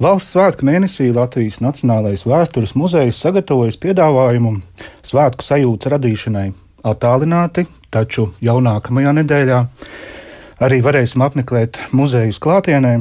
Valsts 0.00 0.32
svētku 0.32 0.64
mēnesī 0.64 1.10
Latvijas 1.12 1.58
Nacionālais 1.60 2.22
vēstures 2.24 2.70
muzejs 2.72 3.18
sagatavojas 3.20 3.76
piedāvājumu 3.82 4.54
svētku 5.04 5.44
sajūtas 5.44 5.90
radīšanai 5.92 6.44
attālināti, 6.88 7.66
taču 7.92 8.30
jau 8.40 8.54
nākamajā 8.64 9.12
nedēļā 9.18 9.58
arī 10.64 10.78
varēsim 10.86 11.20
apmeklēt 11.26 11.76
muzejus 11.92 12.38
klātienē. 12.40 12.94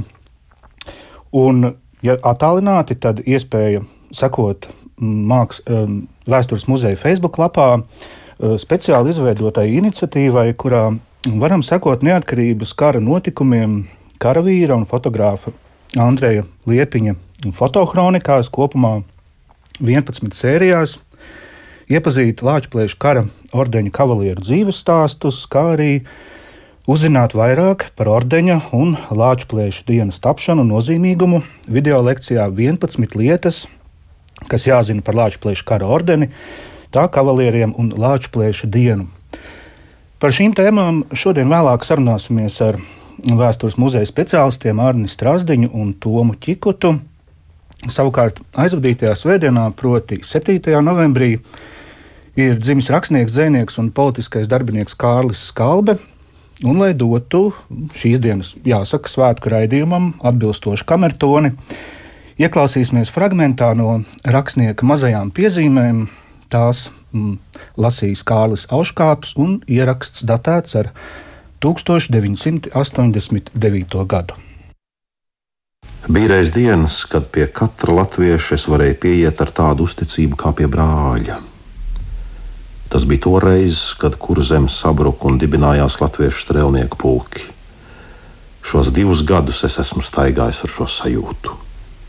Un, 1.39 1.69
ja 2.03 2.17
attālināti, 2.33 2.99
tad 2.99 3.23
iespēja 3.23 3.85
sekot 4.11 4.67
māks, 4.99 5.63
um, 5.71 6.01
vēstures 6.27 6.67
muzeja 6.67 6.99
Facebook 6.99 7.39
lapā 7.39 7.69
uh, 7.79 8.59
speciāli 8.59 9.15
izveidotai 9.15 9.69
iniciatīvai, 9.77 10.49
kurā 10.59 10.83
varam 11.31 11.63
sekot 11.63 12.03
neatkarības 12.03 12.75
kara 12.75 12.99
notikumiem, 12.99 13.85
karavīra 14.19 14.75
un 14.75 14.83
fotogrāfa 14.83 15.55
Andreja 15.97 16.43
Liepiņa 16.69 17.15
fotohronikās 17.55 18.51
kopumā 18.53 18.99
11 19.81 20.35
sērijās. 20.37 20.97
Iepazīt 21.89 22.43
Latvijas 22.45 22.93
kara 22.93 23.23
ordeņa 23.57 23.89
kavalieru 23.95 24.43
dzīves 24.43 24.83
stāstus, 24.83 25.39
kā 25.49 25.71
arī 25.73 26.03
uzzināt 26.89 27.33
vairāk 27.33 27.87
par 27.97 28.11
ordeņa 28.13 28.59
un 28.77 28.93
Latvijas 29.09 29.81
dienas 29.87 30.21
tapšanu 30.21 30.67
nozīmīgumu 30.67 31.41
video 31.65 32.03
lekcijā 32.05 32.45
11 32.53 33.17
lietas, 33.17 33.63
kas 34.45 34.67
jāzina 34.69 35.01
par 35.01 35.17
Latvijas 35.17 35.65
kara 35.65 35.89
ordeni, 35.89 36.29
tā 36.93 37.07
kavalieriem 37.09 37.73
un 37.81 37.89
Latvijas 37.97 38.61
dienu. 38.69 39.09
Par 40.21 40.35
šīm 40.35 40.53
tēmām 40.53 41.05
šodien 41.17 41.49
vēlāk 41.49 41.87
sarunāsimies 41.87 42.61
ar 42.61 42.77
vēstures 43.23 43.77
muzeja 43.79 44.07
speciālistiem 44.07 44.79
Arni 44.83 45.09
Strasdiņu 45.09 45.71
un 45.75 45.93
Tomu 45.99 46.37
Čikutu. 46.39 46.95
Savukārt 47.87 48.41
aizvadītajā 48.59 49.13
svētdienā, 49.15 49.69
proti 49.77 50.19
7. 50.25 50.73
novembrī, 50.83 51.37
ir 52.39 52.59
dzimis 52.59 52.89
rakstnieks, 52.91 53.33
dzinieks 53.35 53.79
un 53.79 53.91
politiskais 53.95 54.49
darbinieks 54.51 54.97
Kārlis 54.99 55.45
Skalbe. 55.51 55.95
Un, 56.59 56.75
lai 56.75 56.91
dotu 56.91 57.53
šīs 57.95 58.19
dienas, 58.19 58.51
jāsaka, 58.67 59.07
svētku 59.07 59.47
raidījumam 59.53 60.09
atbilstošu 60.27 60.83
kamertoni, 60.89 61.53
ieklausīsimies 62.35 63.13
fragmentā 63.15 63.71
no 63.79 64.01
rakstnieka 64.27 64.87
mazajām 64.87 65.31
piezīmēm. 65.35 66.09
Tās 66.51 66.89
mm, 67.13 67.37
lasīs 67.79 68.25
Kārlis 68.27 68.65
Auškāps 68.73 69.35
un 69.39 69.59
ieraksts 69.71 70.25
datēts 70.27 70.75
ar 70.81 70.91
1989. 71.59 74.07
gadu. 74.07 74.33
Bija 76.07 76.27
reiz 76.27 76.51
dienas, 76.51 77.05
kad 77.05 77.27
pie 77.27 77.47
katra 77.51 77.93
latvieša 77.93 78.55
es 78.55 78.67
varēju 78.71 78.95
pieiet 79.03 79.41
ar 79.43 79.51
tādu 79.51 79.83
uzticību 79.85 80.35
kā 80.39 80.53
pie 80.55 80.67
brāļa. 80.71 81.37
Tas 82.89 83.05
bija 83.05 83.21
toreiz, 83.27 83.93
kad 83.99 84.15
kurzems 84.17 84.79
sabruka 84.81 85.27
un 85.29 85.37
dibinājās 85.37 85.99
latviešu 86.01 86.45
strēlnieku 86.45 86.97
pulki. 86.97 87.43
Šos 88.65 88.89
divus 88.95 89.21
gadus 89.27 89.61
es 89.67 89.77
esmu 89.83 90.01
staigājis 90.01 90.63
ar 90.65 90.73
šo 90.73 90.87
sajūtu. 90.89 91.53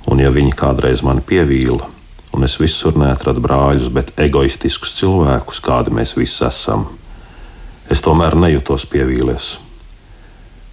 Un, 0.08 0.22
ja 0.22 0.30
viņi 0.32 0.56
kādreiz 0.56 1.02
mani 1.04 1.20
pievīla, 1.26 1.84
un 2.32 2.46
es 2.46 2.56
visur 2.62 2.96
neatradu 2.96 3.42
brāļus, 3.44 3.90
bet 3.92 4.14
egoistiskus 4.16 4.94
cilvēkus, 4.96 5.60
kādi 5.66 5.92
mēs 5.98 6.16
visi 6.16 6.46
esam, 6.46 6.86
es 7.90 8.02
tomēr 8.04 8.36
nejūtos 8.38 8.86
pievīlies. 8.90 9.56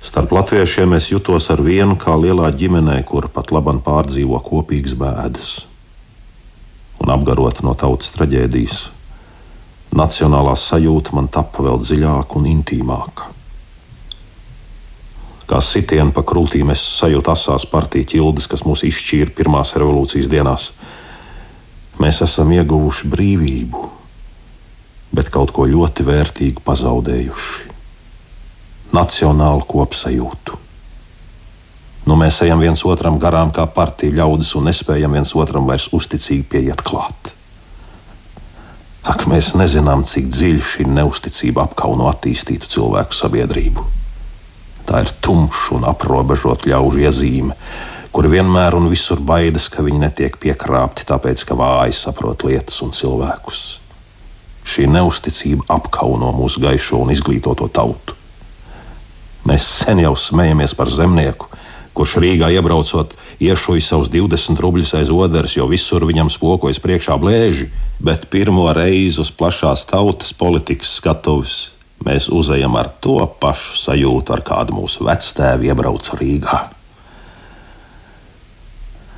Starp 0.08 0.32
latviešiem 0.32 0.94
es 0.94 1.10
jutos 1.10 1.50
ar 1.50 1.64
vienu 1.66 1.98
kā 2.00 2.14
lielā 2.16 2.52
ģimenē, 2.54 3.00
kur 3.10 3.28
pat 3.34 3.50
labam 3.52 3.82
pārdzīvo 3.84 4.38
kopīgas 4.46 4.94
bēdas. 4.96 5.50
Un 7.02 7.10
apgarota 7.14 7.66
no 7.66 7.74
tautas 7.78 8.14
traģēdijas, 8.14 8.86
nacionālā 9.98 10.54
sajūta 10.58 11.18
man 11.18 11.28
tappa 11.34 11.66
vēl 11.66 11.82
dziļāka 11.82 12.38
un 12.38 12.48
intīmāka. 12.54 13.34
Kā 15.48 15.62
sitienu 15.64 16.12
pa 16.14 16.22
krūtīm 16.28 16.70
es 16.74 16.82
sajūtu 17.00 17.32
asās 17.34 17.66
partiju 17.72 18.08
ķildes, 18.14 18.50
kas 18.52 18.66
mūs 18.68 18.84
izšķīra 18.86 19.34
pirmās 19.34 19.74
revolūcijas 19.80 20.30
dienās. 20.30 20.72
Mēs 22.04 22.20
esam 22.26 22.52
ieguvuši 22.54 23.08
brīvību, 23.10 23.86
bet 25.18 25.32
kaut 25.34 25.52
ko 25.56 25.66
ļoti 25.66 26.06
vērtīgu 26.06 26.62
pazaudējuši- 26.66 27.74
nacionālu 28.98 29.66
kopsajūtu. 29.66 30.60
Nu, 32.08 32.16
mēs 32.16 32.38
ejam 32.46 32.62
viens 32.64 32.86
otram 32.88 33.18
garām 33.20 33.50
kā 33.52 33.66
partija 33.68 34.14
ļaudis 34.22 34.54
un 34.56 34.70
nespējam 34.70 35.18
viens 35.18 35.34
otram 35.36 35.66
vairs 35.68 35.90
uzticīgi 35.92 36.46
pieiet 36.54 36.84
klāt. 36.86 37.34
Ak, 39.04 39.26
mēs 39.28 39.54
nezinām, 39.56 40.06
cik 40.08 40.30
dziļi 40.32 40.64
šī 40.64 40.86
neusticība 40.88 41.64
apkauno 41.64 42.08
attīstītu 42.12 42.68
cilvēku 42.68 43.16
sabiedrību. 43.16 43.84
Tā 44.88 45.02
ir 45.04 45.12
tumša 45.24 45.76
un 45.76 45.88
aprobežota 45.88 46.70
ļaužu 46.72 47.04
iezīme, 47.08 47.56
kur 48.12 48.28
vienmēr 48.32 48.76
un 48.76 48.88
visur 48.92 49.20
baidas, 49.20 49.68
ka 49.72 49.84
viņi 49.84 50.00
netiek 50.00 50.40
piekrāpti, 50.40 51.08
tāpēc 51.08 51.44
ka 51.48 51.60
vāji 51.60 51.96
saprot 51.96 52.48
lietas 52.48 52.80
un 52.84 52.96
cilvēkus. 52.96 53.87
Šī 54.68 54.88
neusticība 54.92 55.68
apkauno 55.78 56.34
mūsu 56.36 56.62
gaišo 56.64 57.00
un 57.06 57.14
izglītoto 57.14 57.70
tautu. 57.72 58.18
Mēs 59.48 59.64
sen 59.86 60.02
jau 60.04 60.12
smejamies 60.20 60.74
par 60.76 60.92
zemnieku, 60.92 61.48
kurš 61.96 62.18
Rīgā 62.22 62.50
iebraucot, 62.58 63.16
iešuja 63.40 63.86
savus 63.86 64.12
20 64.12 64.60
rubļus 64.60 64.92
aiz 65.00 65.14
oderes, 65.14 65.56
jo 65.56 65.70
visur 65.72 66.04
viņam 66.06 66.30
spokojas 66.34 66.82
priekšā 66.84 67.16
blēži, 67.22 67.70
bet 68.04 68.28
pirmo 68.34 68.68
reizi 68.76 69.24
uz 69.24 69.32
plašās 69.32 69.88
tautas 69.90 70.36
politikas 70.36 70.98
skatuves 71.00 71.58
mēs 72.06 72.30
uzejam 72.30 72.76
ar 72.78 72.92
to 73.02 73.20
pašu 73.42 73.78
sajūtu, 73.82 74.34
ar 74.36 74.44
kādu 74.46 74.76
mūsu 74.78 75.08
vectēvi 75.08 75.72
iebrauca 75.72 76.20
Rīgā. 76.20 76.60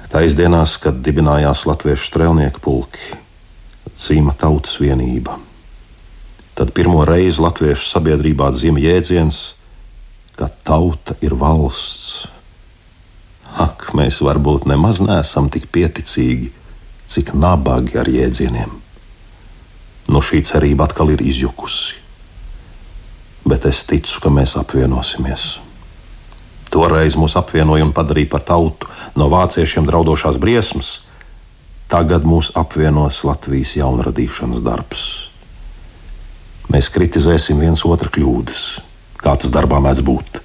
Taisdienās, 0.10 0.78
kad 0.82 1.04
dibinājās 1.06 1.68
Latviešu 1.70 2.08
strēlnieku 2.10 2.64
pulki, 2.66 3.18
cīma 4.00 4.34
tautas 4.40 4.80
vienība. 4.80 5.38
Tad 6.56 6.74
pirmo 6.76 7.06
reizi 7.08 7.44
latviešu 7.44 7.88
sabiedrībā 7.88 8.50
dzimta 8.56 8.84
jēdziens, 8.84 9.40
ka 10.40 10.50
tauta 10.68 11.16
ir 11.24 11.36
valsts. 11.40 12.28
Ak, 13.60 13.90
mēs 13.98 14.20
varbūt 14.24 14.68
nemaz 14.70 15.02
neesam 15.04 15.50
tik 15.52 15.68
pieticīgi, 15.74 16.52
cik 17.10 17.34
nabagi 17.34 17.98
ar 18.00 18.12
jēdzieniem. 18.12 18.76
No 20.10 20.22
šī 20.26 20.44
cerība 20.46 20.88
atkal 20.88 21.12
ir 21.14 21.24
izjukusi. 21.26 21.98
Bet 23.50 23.66
es 23.66 23.82
ticu, 23.88 24.20
ka 24.22 24.32
mēs 24.34 24.56
apvienosimies. 24.60 25.60
Toreiz 26.70 27.16
mūs 27.18 27.34
apvienoja 27.40 27.88
un 27.88 27.94
padarīja 27.96 28.30
par 28.36 28.44
tautu 28.46 28.90
no 29.18 29.30
vāciešiem 29.32 29.88
draudošās 29.90 30.38
briesmas, 30.42 31.00
Tagad 31.90 32.26
mūs 32.28 32.52
apvienos 32.54 33.24
Latvijas 33.26 33.74
jaunradīšanas 33.80 34.62
darbs. 34.62 35.06
Mēs 36.70 36.92
kritizēsim 36.94 37.58
viens 37.64 37.82
otru 37.82 38.12
kļūdas, 38.14 38.60
kā 39.18 39.34
tas 39.42 39.50
darbā 39.50 39.80
mēdz 39.82 40.04
būt. 40.06 40.40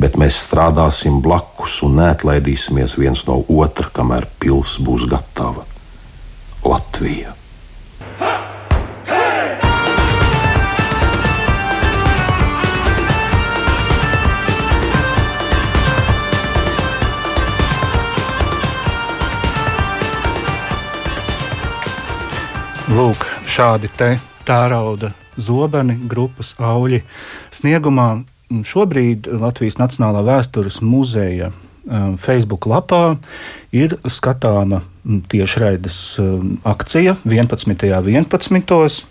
Bet 0.00 0.16
mēs 0.20 0.40
strādāsim 0.46 1.20
blakus 1.24 1.78
un 1.84 2.00
neatlaidīsimies 2.00 2.96
viens 2.96 3.26
no 3.28 3.42
otra, 3.52 3.92
kamēr 3.92 4.28
pils 4.40 4.78
būs 4.80 5.04
gatava. 5.12 5.68
Latvija! 6.64 7.36
Lūk, 22.86 23.24
šādi 23.50 23.88
te 23.98 24.12
tērauda 24.46 25.08
zobeni, 25.42 25.96
grupas 26.06 26.52
auļi 26.62 27.00
sniegumā. 27.50 28.20
Šobrīd 28.46 29.26
Latvijas 29.26 29.74
Nacionālā 29.80 30.20
vēstures 30.22 30.76
muzeja 30.86 31.48
um, 31.50 32.14
Facebook 32.22 32.68
lapā 32.70 33.16
ir 33.74 33.96
skatāma 34.06 34.84
tiešraides 35.02 35.96
um, 36.22 36.52
akcija 36.62 37.16
11. 37.26 37.74
11. 37.90 39.02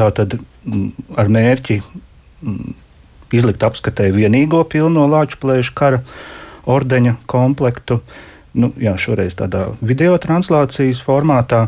Tā 0.00 0.08
tad 0.16 0.38
ar 1.20 1.32
mērķi 1.36 1.76
izlikt 3.36 3.68
apskatē 3.68 4.08
vienīgo 4.16 4.62
pilno 4.64 5.04
lāču 5.12 5.42
plēšu 5.44 5.76
kara 5.76 6.00
ordeņa 6.64 7.18
komplektu. 7.28 8.00
Nu, 8.56 8.72
jā, 8.80 8.96
šoreiz 8.96 9.36
tādā 9.36 9.66
video 9.84 10.16
translācijas 10.16 11.04
formātā. 11.04 11.66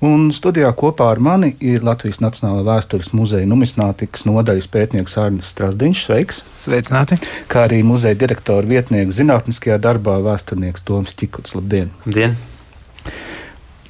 Un 0.00 0.30
studijā 0.32 0.70
kopā 0.72 1.10
ar 1.12 1.18
mani 1.20 1.50
ir 1.60 1.82
Latvijas 1.84 2.22
Nacionālā 2.24 2.62
vēstures 2.64 3.10
muzeja 3.12 3.44
numismātikas 3.48 4.24
nodaļas 4.24 4.68
pētnieks 4.72 5.18
Arnēs 5.20 5.50
Strasdiņš. 5.52 6.04
Sveiks! 6.06 6.38
Sveicināti! 6.62 7.18
Kā 7.52 7.66
arī 7.66 7.82
muzeja 7.84 8.16
direktora 8.22 8.64
vietnieks 8.64 9.18
zinātniskajā 9.18 9.76
darbā 9.84 10.16
vēsturnieks 10.24 10.86
Toms 10.88 11.12
Čikuts. 11.20 11.52
Labdien! 11.58 11.92
Labdien. 12.06 12.38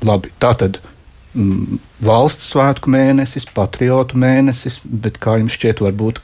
Labi, 0.02 0.32
tātad 0.42 0.80
mm, 1.34 1.78
valsts 2.02 2.50
svētku 2.56 2.90
mēnesis, 2.90 3.46
patriotu 3.54 4.18
mēnesis, 4.18 4.80
bet 4.82 5.22
kā 5.22 5.36
jums 5.38 5.54
šķiet, 5.54 5.82
varbūt 5.84 6.22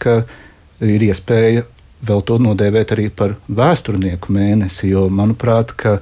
ir 0.83 1.09
iespēja 1.13 1.67
vēl 2.07 2.23
to 2.27 2.39
nodēvēt 2.43 2.95
arī 2.97 3.09
par 3.15 3.37
vēsturnieku 3.47 4.35
mēnesi, 4.35 4.91
jo 4.91 5.07
manuprāt, 5.13 5.77
ka 5.79 6.01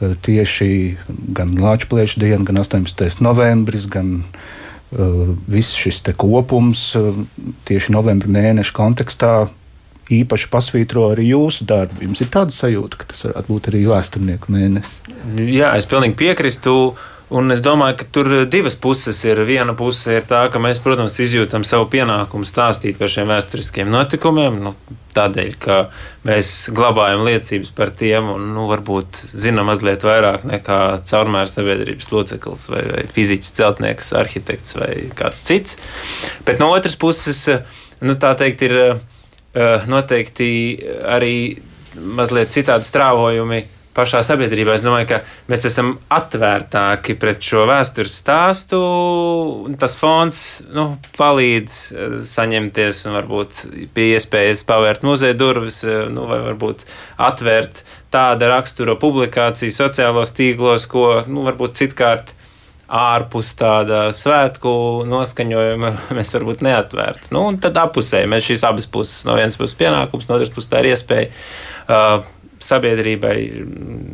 tieši 0.00 0.96
gan 1.36 1.54
Latvijas 1.60 2.16
diena, 2.20 2.44
gan 2.44 2.60
18. 2.60 3.20
novembris, 3.24 3.86
gan 3.88 4.18
uh, 4.22 5.36
viss 5.48 5.76
šis 5.76 6.02
kopums 6.16 6.88
uh, 6.98 7.14
tieši 7.68 7.94
novembra 7.96 8.28
mēneša 8.28 8.76
kontekstā 8.76 9.36
īpaši 10.12 10.50
pasvītro 10.52 11.08
arī 11.12 11.30
jūsu 11.32 11.66
darbu. 11.66 12.04
Jums 12.06 12.22
ir 12.22 12.30
tāda 12.32 12.54
sajūta, 12.54 13.00
ka 13.00 13.08
tas 13.10 13.24
varētu 13.26 13.52
būt 13.52 13.68
arī 13.72 13.82
vēsturnieku 13.90 14.54
mēnesis. 14.54 15.00
Jā, 15.34 15.72
es 15.78 15.88
pilnīgi 15.90 16.18
piekrītu. 16.20 16.76
Un 17.26 17.50
es 17.50 17.58
domāju, 17.58 17.96
ka 17.98 18.06
tur 18.14 18.28
divas 18.46 18.76
puses 18.78 19.18
ir. 19.26 19.40
Viena 19.48 19.72
puse 19.74 20.20
ir 20.20 20.26
tā, 20.30 20.44
ka 20.52 20.60
mēs, 20.62 20.78
protams, 20.82 21.16
izjūtam 21.24 21.64
savu 21.66 21.88
pienākumu 21.90 22.46
stāstīt 22.46 23.00
par 23.00 23.10
šiem 23.10 23.26
vēsturiskiem 23.32 23.90
notikumiem. 23.90 24.60
Nu, 24.62 24.76
tādēļ, 25.16 25.56
ka 25.58 25.80
mēs 26.28 26.52
glabājam 26.76 27.24
liecības 27.26 27.72
par 27.74 27.90
tiem 27.98 28.30
un 28.30 28.46
nu, 28.54 28.68
varbūt 28.70 29.24
zinām 29.34 29.66
mazliet 29.72 30.06
vairāk 30.06 30.46
nekā 30.46 30.80
caurmērs 31.10 31.56
sabiedrības 31.58 32.12
loceklis 32.14 32.68
vai, 32.70 32.86
vai 32.92 33.04
fiziķis, 33.10 33.54
celtnieks, 33.58 34.14
arhitekts 34.22 34.78
vai 34.78 34.92
kāds 35.18 35.42
cits. 35.48 35.80
Bet 36.46 36.62
no 36.62 36.70
otras 36.76 36.94
puses, 36.94 37.42
nu, 38.06 38.14
tā 38.22 38.36
teikt, 38.38 38.68
ir 38.68 38.78
eh, 38.86 39.88
noteikti 39.90 40.50
arī 41.10 41.34
mazliet 41.96 42.54
citādi 42.54 42.86
strāvojumi 42.86 43.64
pašā 43.96 44.22
sabiedrībā. 44.26 44.76
Es 44.76 44.84
domāju, 44.84 45.08
ka 45.10 45.20
mēs 45.50 45.66
esam 45.70 45.94
atvērtāki 46.12 47.16
pret 47.20 47.42
šo 47.44 47.64
vēstures 47.70 48.14
stāstu. 48.20 48.80
Tas 49.80 49.96
fons 49.98 50.42
nu, 50.74 50.88
palīdz 51.18 51.76
eh, 51.76 52.16
saņemties 52.28 53.04
un 53.08 53.18
varbūt 53.20 53.64
pie 53.96 54.12
iespējas 54.14 54.66
pavērt 54.68 55.06
muzeja 55.06 55.36
durvis, 55.38 55.82
eh, 55.86 56.06
nu, 56.12 56.28
vai 56.30 56.42
varbūt 56.50 56.86
atvērt 57.26 57.84
tāda 58.14 58.52
rakstura 58.52 58.96
publikāciju 59.00 59.74
sociālos 59.74 60.34
tīklos, 60.36 60.88
ko 60.90 61.22
nu, 61.26 61.44
varbūt 61.48 61.80
citkārt 61.80 62.36
ārpus 62.86 63.50
tāda 63.58 64.06
svētku 64.14 64.70
noskaņojuma 65.10 65.92
mēs 66.16 66.32
varbūt 66.36 66.62
neatvērtu. 66.66 67.32
Nu, 67.34 67.48
tad 67.62 67.78
apusēji 67.82 68.30
mēs 68.30 68.46
šīs 68.46 68.64
abas 68.68 68.86
puses, 68.90 69.24
no 69.26 69.36
vienas 69.38 69.58
puses 69.58 69.78
pienākums, 69.78 70.28
no 70.28 70.38
otras 70.38 70.52
puses 70.54 70.70
tā 70.70 70.84
ir 70.84 70.92
iespēja. 70.94 71.30
Uh, 71.86 72.22
sabiedrībai 72.62 73.38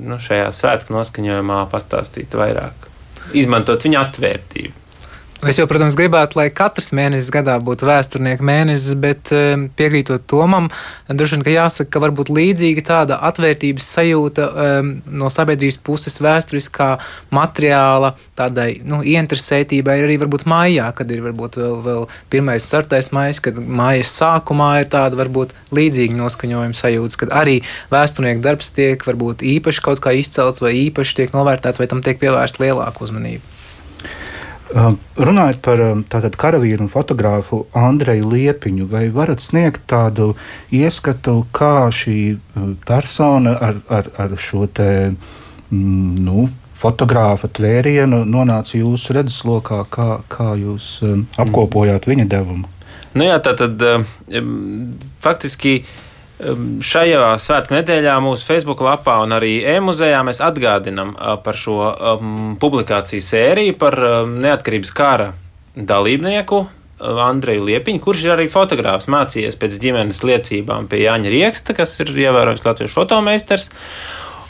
nu, 0.09 0.19
šajā 0.23 0.51
svētku 0.57 0.95
noskaņojumā 0.97 1.63
pastāstīt 1.73 2.35
vairāk, 2.39 2.89
izmantot 3.39 3.85
viņa 3.87 4.07
atvērtību. 4.09 4.82
Es 5.43 5.57
jau, 5.59 5.65
protams, 5.67 5.97
gribētu, 5.99 6.37
lai 6.39 6.53
katrs 6.55 6.93
mēnesis 6.95 7.33
gadā 7.35 7.57
būtu 7.67 7.89
vēsturnieka 7.89 8.45
mēnesis, 8.47 8.95
bet 9.03 9.33
um, 9.35 9.65
piekrītot 9.75 10.23
Tomam, 10.31 10.69
droši 11.11 11.35
vien, 11.35 11.43
ka 11.43 11.55
jāsaka, 11.57 11.89
ka 11.91 12.03
varbūt 12.05 12.29
līdzīga 12.31 12.85
tāda 12.87 13.17
atvērtības 13.27 13.89
sajūta 13.97 14.45
um, 14.47 14.93
no 15.11 15.31
sabiedrības 15.35 15.81
puses 15.83 16.21
vēsturiskā 16.23 16.93
materiāla 17.35 18.13
tādai 18.39 18.69
nu, 18.87 19.01
ieinteresētībai 19.03 19.97
ir 19.99 20.07
arī 20.07 20.21
varbūt 20.23 20.47
mājā, 20.47 20.87
kad 20.95 21.11
ir 21.11 21.25
varbūt 21.27 21.59
vēl, 21.59 21.75
vēl 21.89 22.07
pirmais 22.31 22.63
un 22.63 22.75
ceturtais 22.77 23.11
maijs, 23.11 23.43
kad 23.43 23.59
mājas 23.59 24.13
sākumā 24.21 24.71
ir 24.85 24.93
tāda 24.95 25.19
varbūt 25.19 25.57
līdzīga 25.75 26.21
noskaņojuma 26.21 26.79
sajūta, 26.79 27.19
kad 27.25 27.35
arī 27.43 27.57
vēsturnieku 27.91 28.47
darbs 28.47 28.71
tiek 28.79 29.03
varbūt 29.11 29.43
īpaši 29.57 29.85
kaut 29.91 30.05
kā 30.07 30.15
izcelts 30.23 30.63
vai 30.63 30.77
īpaši 30.85 31.19
tiek 31.19 31.35
novērtēts 31.35 31.83
vai 31.83 31.91
tam 31.91 32.05
tiek 32.07 32.23
pievērsta 32.23 32.63
lielāka 32.63 33.03
uzmanība. 33.03 33.52
Um, 34.73 34.95
runājot 35.21 35.59
par 35.61 35.81
um, 35.85 36.01
tātad, 36.09 36.37
karavīru 36.41 36.87
un 36.87 36.91
fotogrāfu 36.93 37.67
Andreju 37.77 38.31
Liepiņu, 38.31 38.87
vai 38.89 39.03
varat 39.13 39.43
sniegt 39.45 39.83
tādu 39.91 40.31
ieskatu, 40.73 41.43
kā 41.53 41.91
šī 41.93 42.17
uh, 42.33 42.71
persona 42.89 43.53
ar, 43.61 43.83
ar, 43.93 44.09
ar 44.17 44.37
šo 44.41 44.65
te, 44.73 45.13
mm, 45.69 46.15
nu, 46.25 46.47
fotogrāfa 46.83 47.51
tvērienu 47.53 48.23
nonāca 48.25 48.79
jūsu 48.81 49.19
redzeslokā, 49.19 49.83
kā, 49.93 50.09
kā 50.33 50.55
jūs 50.61 50.95
um, 51.05 51.27
apkopojāt 51.43 52.09
viņa 52.09 52.27
devumu? 52.33 52.71
Nu 53.13 53.29
jā, 53.29 53.37
tā 53.45 53.53
tad 53.59 53.85
um, 53.85 54.09
faktiski. 55.21 55.83
Uh, 55.83 56.12
Šajā 56.83 57.37
svētku 57.39 57.77
nedēļā 57.77 58.17
mūsu 58.25 58.47
Facebook 58.49 58.81
lapā 58.83 59.21
un 59.23 59.37
arī 59.37 59.61
e-muzejā 59.77 60.23
mēs 60.27 60.41
atgādinām 60.43 61.15
par 61.45 61.59
šo 61.59 61.77
publikāciju 62.63 63.23
sēriju 63.23 63.77
par 63.79 63.99
neatkarības 64.27 64.95
kara 64.97 65.33
dalībnieku. 65.77 66.65
Andreju 67.03 67.65
Liepiņu, 67.67 67.99
kurš 68.03 68.25
ir 68.27 68.35
arī 68.37 68.49
fotogrāfs, 68.51 69.09
mācījies 69.11 69.59
pēc 69.59 69.79
ģimenes 69.83 70.21
liecībām 70.23 70.87
pie 70.91 71.01
Jāņa 71.05 71.33
Rieksta, 71.33 71.75
kas 71.75 71.97
ir 72.03 72.13
ievērojams 72.15 72.63
latviešu 72.67 72.95
fotomeistars. 72.95 73.71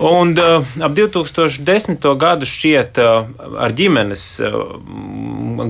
Un 0.02 0.32
uh, 0.40 0.66
ap 0.82 0.94
2010. 0.96 2.04
gadu 2.18 2.48
šķiet 2.48 2.98
uh, 3.00 3.28
ar 3.62 3.72
ģimenes 3.76 4.24
uh, 4.42 4.56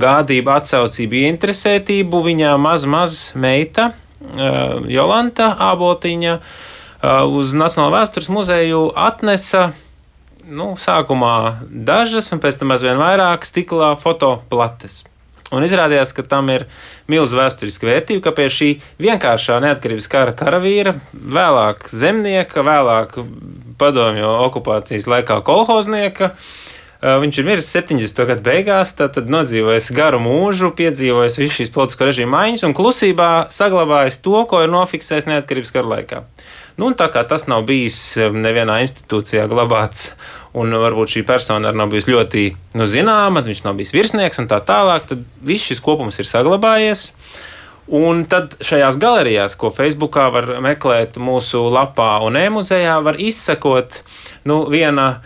gādību, 0.01 0.55
atsaucību, 0.57 1.21
interesētību 1.29 2.23
viņa 2.31 2.55
maz, 2.63 2.87
maz 2.89 3.19
meita 3.39 3.93
Jolanta 4.89 5.53
Āboltiņa 5.71 6.35
eh, 6.39 7.23
uz 7.27 7.55
Nacionālo 7.59 7.97
vēstures 7.97 8.31
muzeju 8.33 8.89
atnesa 8.97 9.71
nu, 10.49 10.73
sākumā 10.81 11.37
dažas, 11.69 12.33
un 12.35 12.43
pēc 12.43 12.59
tam 12.61 12.75
aizvien 12.75 13.01
vairāk 13.01 13.47
stikla 13.47 13.95
fotoplates. 14.01 15.03
Un 15.53 15.67
izrādījās, 15.67 16.15
ka 16.17 16.25
tam 16.25 16.49
ir 16.49 16.65
milzīga 17.13 17.45
vēsturiska 17.45 17.85
vērtība, 17.85 18.23
ka 18.25 18.33
pie 18.39 18.49
šī 18.49 18.71
vienkāršā 19.05 19.59
neatkarības 19.61 20.09
kara 20.09 20.33
karavīra, 20.37 20.95
vēlāk 21.13 21.91
zemnieka, 21.93 22.65
vēlāk 22.65 23.19
padomju 23.79 24.31
okupācijas 24.47 25.05
laikā 25.13 25.43
kolhoznieka, 25.45 26.33
uh, 26.33 26.33
Eh, 26.33 26.72
viņš 27.03 27.39
ir 27.41 27.47
miris 27.47 27.71
70. 27.75 28.25
gadu 28.29 28.45
beigās, 28.47 28.93
tad 28.95 29.17
nodzīvojis 29.27 29.91
garu 29.97 30.21
mūžu, 30.23 30.71
piedzīvojis 30.79 31.39
visu 31.41 31.57
šīs 31.59 31.73
politisko 31.75 32.07
režīmu 32.07 32.31
maiņas 32.31 32.63
un 32.69 32.75
klusībā 32.79 33.31
saglabājis 33.51 34.21
to, 34.23 34.37
ko 34.47 34.63
ir 34.63 34.71
nofiksējis 34.71 35.27
neatkarības 35.27 35.75
kara 35.75 35.91
laikā. 35.97 36.21
Nu, 36.79 36.93
tā 36.97 37.09
kā 37.13 37.25
tas 37.29 37.49
nav 37.51 37.67
bijis 37.69 37.99
nevienā 38.17 38.79
institūcijā 38.85 39.49
glabāts, 39.51 40.13
un 40.57 40.73
varbūt 40.79 41.17
šī 41.17 41.25
persona 41.27 41.73
arī 41.73 41.83
nav 41.83 41.91
bijusi 41.93 42.15
ļoti 42.15 42.45
nu, 42.79 42.87
zināma, 42.89 43.43
viņš 43.45 43.65
nav 43.67 43.77
bijis 43.81 43.93
virsnieks 43.97 44.41
un 44.41 44.49
tā 44.49 44.63
tālāk, 44.65 45.11
tad 45.11 45.27
viss 45.43 45.69
šis 45.69 45.83
kopums 45.83 46.23
ir 46.23 46.31
saglabājies. 46.31 47.11
Un 47.93 48.23
tad 48.31 48.55
šajās 48.63 48.97
galerijās, 49.03 49.59
ko 49.59 49.73
Facebookā 49.75 50.31
var 50.33 50.47
meklēt 50.63 51.19
mūsu 51.21 51.67
lapā 51.67 52.15
un 52.25 52.39
e-muzejā, 52.39 53.01
var 53.05 53.19
izsekot 53.21 53.99
nu, 54.49 54.63
viena 54.71 55.17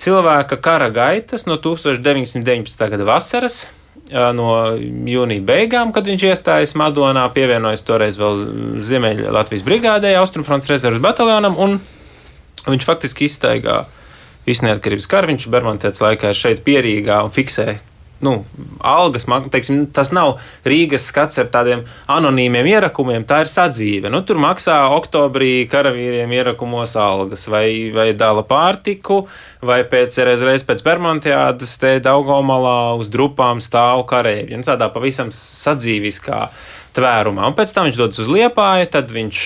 cilvēka 0.00 0.58
kara 0.62 0.90
gaitas 0.90 1.46
no 1.46 1.56
1919. 1.62 2.90
gada 2.92 3.08
vasaras. 3.08 3.66
No 4.06 4.76
jūnija 4.78 5.42
beigām, 5.42 5.90
kad 5.90 6.06
viņš 6.06 6.24
iestājas 6.28 6.76
Madonā, 6.78 7.24
pievienojas 7.34 7.82
toreiz 7.82 8.18
vēl 8.20 8.44
Ziemeļa 8.86 9.32
Latvijas 9.34 9.64
brigādē, 9.66 10.12
Austrumfronts 10.20 10.70
rezerves 10.70 11.02
bataljonam, 11.02 11.56
un 11.58 11.80
viņš 12.68 12.86
faktiski 12.86 13.26
izstaigā 13.26 13.80
visu 14.46 14.62
neatkarības 14.68 15.10
karu. 15.10 15.32
Viņš 15.32 15.48
Bermudas 15.50 16.02
laikā 16.04 16.30
ir 16.30 16.38
šeit 16.38 16.62
pierīgā 16.66 17.18
un 17.26 17.34
fiksē 17.34 17.80
nu, 18.24 18.44
algas, 18.80 19.26
teiksim, 19.52 19.84
tas 19.92 20.12
nav 20.14 20.36
Rīgas 20.66 21.08
skats 21.10 21.40
ar 21.42 21.50
tādiem 21.52 21.82
anonīmiem 22.10 22.68
ierakumiem, 22.70 23.26
tā 23.28 23.42
ir 23.44 23.50
sadzīve. 23.50 24.12
Nu, 24.12 24.22
tur 24.26 24.40
maksā 24.42 24.78
oktobrī 24.96 25.66
karavīriem 25.70 26.32
ierakumos 26.38 26.96
algas, 27.00 27.46
vai, 27.52 27.92
vai 27.94 28.10
dala 28.16 28.46
pārtiku, 28.46 29.24
vai 29.66 29.82
pēc 29.88 30.16
reizes 30.24 30.64
pēc 30.66 30.84
Bermontiādas 30.86 31.76
te 31.82 31.98
Daugomalā 32.04 32.96
uz 33.00 33.12
drupām 33.12 33.60
stāv 33.64 34.06
kareivji. 34.08 34.56
Nu, 34.56 34.66
tādā 34.66 34.88
pavisam 34.94 35.34
sadzīviskā 35.34 36.46
tvērumā. 36.96 37.44
Un 37.50 37.56
pēc 37.56 37.74
tam 37.76 37.88
viņš 37.88 38.00
dodas 38.00 38.20
uz 38.22 38.30
Liepāju, 38.32 38.88
tad 38.92 39.12
viņš 39.12 39.40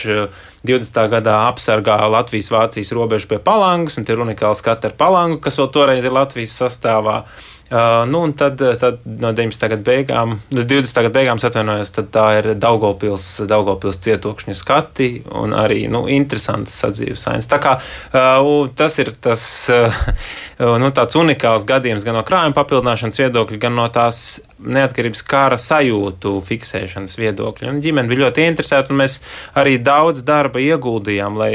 20. 0.67 0.99
Eh, 1.03 1.11
gadā 1.17 1.37
apsargā 1.49 1.99
Latvijas-Vācijas 2.15 2.93
robežu 2.97 3.31
pie 3.31 3.41
Palangas, 3.43 3.99
un 3.99 4.07
te 4.07 4.15
ir 4.15 4.23
unikāls 4.23 4.63
skats 4.63 4.87
ar 4.87 4.97
Palangu, 4.99 5.41
kas 5.43 5.59
vēl 5.59 5.71
toreiz 5.75 6.05
ir 6.05 6.15
Latvijas 6.15 6.55
sastāvā. 6.63 7.23
Uh, 7.71 8.09
nu, 8.11 8.23
un 8.27 8.33
tad, 8.33 8.59
tad 8.81 8.99
no 9.05 9.31
19. 9.33 9.69
gada 9.71 9.85
beigām, 9.87 10.33
20. 10.51 10.91
gada 11.05 11.13
beigām 11.15 11.39
atvainojos, 11.39 11.93
tā 12.11 12.25
ir 12.41 12.49
Daugopils, 12.59 13.29
Daugopils 13.47 14.01
cietokšņa 14.03 14.57
skati 14.59 15.11
un 15.39 15.55
arī 15.55 15.85
nu, 15.87 16.01
interesants 16.11 16.81
sadzīves 16.83 17.23
sains. 17.23 17.47
Tā 17.47 17.61
kā 17.63 17.77
uh, 17.79 18.51
tas 18.75 18.99
ir 18.99 19.13
tas 19.23 19.45
uh, 19.71 20.03
nu, 20.83 20.91
tāds 20.97 21.15
unikāls 21.21 21.69
gadījums 21.69 22.03
gan 22.03 22.19
no 22.19 22.27
krājuma 22.27 22.59
papildināšanas 22.59 23.23
viedokļa, 23.23 23.63
gan 23.63 23.79
no 23.79 23.87
tās 23.95 24.41
neatkarības 24.59 25.23
kara 25.31 25.59
sajūtu 25.63 26.41
fiksēšanas 26.51 27.15
viedokļa. 27.23 27.71
Un 27.71 27.85
ģimene 27.85 28.11
bija 28.11 28.27
ļoti 28.27 28.51
interesēta, 28.51 28.91
un 28.91 29.05
mēs 29.05 29.21
arī 29.55 29.79
daudz 29.79 30.27
darba 30.27 30.59
ieguldījām, 30.59 31.39
lai 31.39 31.55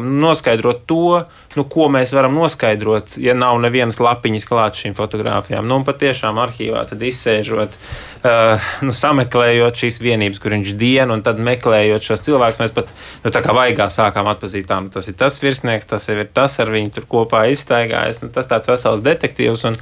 noskaidrot 0.00 0.86
to, 0.88 1.24
nu, 1.56 1.64
ko 1.68 1.88
mēs 1.92 2.14
varam 2.16 2.38
noskaidrot, 2.38 3.18
ja 3.20 3.34
nav 3.36 3.58
nevienas 3.60 3.98
lapiņas 4.00 4.46
klāta 4.48 4.80
šīm 4.80 4.94
fotografijām. 4.96 5.66
Nu, 5.68 5.82
patiešām 5.84 6.40
arhīvā 6.40 6.86
tad 6.88 7.02
izsēžot, 7.04 7.76
uh, 7.76 8.70
nu, 8.86 8.94
sameklējot 8.96 9.82
šīs 9.82 10.00
vienības, 10.00 10.40
kur 10.40 10.56
viņš 10.56 10.72
diena, 10.80 11.12
un 11.12 11.24
tad 11.26 11.42
meklējot 11.44 12.08
šos 12.08 12.24
cilvēkus, 12.24 12.62
mēs 12.62 12.76
pat 12.78 12.92
nu, 13.24 13.32
tā 13.34 13.42
kā 13.44 13.56
vaigā 13.56 13.90
sākām 13.92 14.30
atpazīt, 14.32 14.72
nu, 14.72 14.92
tas 14.94 15.10
ir 15.12 15.18
tas 15.20 15.36
virsnieks, 15.44 15.90
tas 15.90 16.08
ir 16.08 16.24
tas 16.32 16.56
ar 16.64 16.72
viņu 16.72 16.94
tur 16.96 17.08
kopā 17.18 17.44
izstaigājis. 17.52 18.22
Nu, 18.24 18.32
tas 18.32 18.48
tāds 18.48 18.72
vesels 18.72 19.04
detektīvs. 19.04 19.68
Un, 19.68 19.76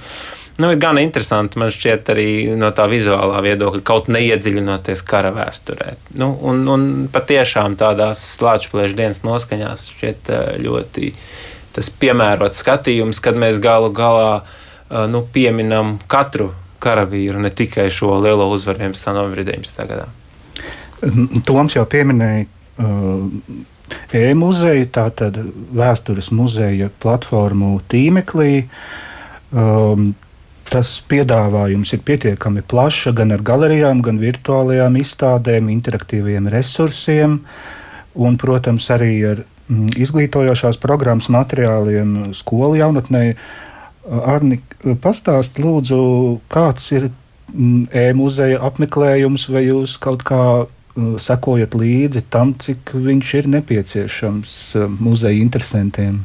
Nu, 0.57 0.71
ir 0.73 0.79
gan 0.81 0.97
interesanti, 0.99 1.59
man 1.61 1.69
šķiet, 1.73 2.11
arī 2.15 2.29
no 2.57 2.71
tā 2.77 2.87
vizuālā 2.89 3.43
viedokļa, 3.45 3.83
kaut 3.85 4.09
neiedziļinoties 4.13 5.03
kara 5.05 5.33
vēsturē. 5.37 5.91
Nu, 6.17 6.31
un, 6.49 6.63
un 6.73 6.87
patiešām 7.13 7.77
tādās 7.81 8.23
slāņplēšu 8.39 8.97
dienas 8.97 9.21
noskaņās 9.27 9.91
šķiet 9.93 10.33
eh, 10.33 10.47
ļoti 10.65 11.13
tas 11.77 11.93
piemērots 11.93 12.65
skatījums, 12.65 13.21
kad 13.21 13.37
mēs 13.37 13.61
galu 13.61 13.93
galā 13.93 14.31
eh, 14.41 15.05
nu, 15.13 15.27
pieminam 15.33 15.99
katru 16.09 16.55
karavīru, 16.81 17.41
ne 17.45 17.53
tikai 17.53 17.91
šo 17.93 18.17
lielo 18.25 18.49
uzvaru 18.53 18.87
11. 18.89 19.13
novembrī 19.17 19.45
19. 19.49 19.89
gadā. 19.93 20.09
Toms 21.45 21.77
jau 21.77 21.85
pieminēja. 21.89 22.49
Uh, 22.77 23.65
E-muzeja, 24.17 24.87
tātad 24.91 25.37
vēstures 25.77 26.33
muzeja 26.35 26.89
platformu 27.03 27.77
tīmeklī. 27.91 28.67
Um, 29.55 30.15
tas 30.71 30.97
piedāvājums 31.09 31.93
ir 31.95 32.03
pietiekami 32.07 32.63
plašs 32.67 33.13
gan 33.17 33.35
ar 33.35 33.43
galerijām, 33.47 34.03
gan 34.05 34.21
virtuālajām 34.21 34.99
izstādēm, 35.01 35.71
interaktīviem 35.73 36.49
resursiem 36.53 37.41
un, 38.17 38.39
protams, 38.41 38.89
arī 38.95 39.13
ar 39.31 39.43
mm, 39.45 39.95
izglītojošās 40.07 40.81
programmas 40.83 41.31
materiāliem 41.33 42.33
skolu 42.37 42.81
jaunatnē. 42.81 43.25
Arni, 44.07 44.61
pastāst 45.03 45.59
lūdzu, 45.59 45.99
kāds 46.53 46.93
ir 46.95 47.09
mm, 47.09 47.89
e-muzeja 48.07 48.63
apmeklējums, 48.69 49.49
vai 49.51 49.67
jūs 49.67 49.97
kaut 50.03 50.23
kā 50.27 50.45
mm, 50.63 51.19
sekojat 51.23 51.75
līdzi 51.79 52.27
tam, 52.31 52.55
cik 52.55 52.95
viņš 52.95 53.35
ir 53.43 53.53
nepieciešams 53.59 54.57
muzeja 55.01 55.43
interesantiem? 55.43 56.25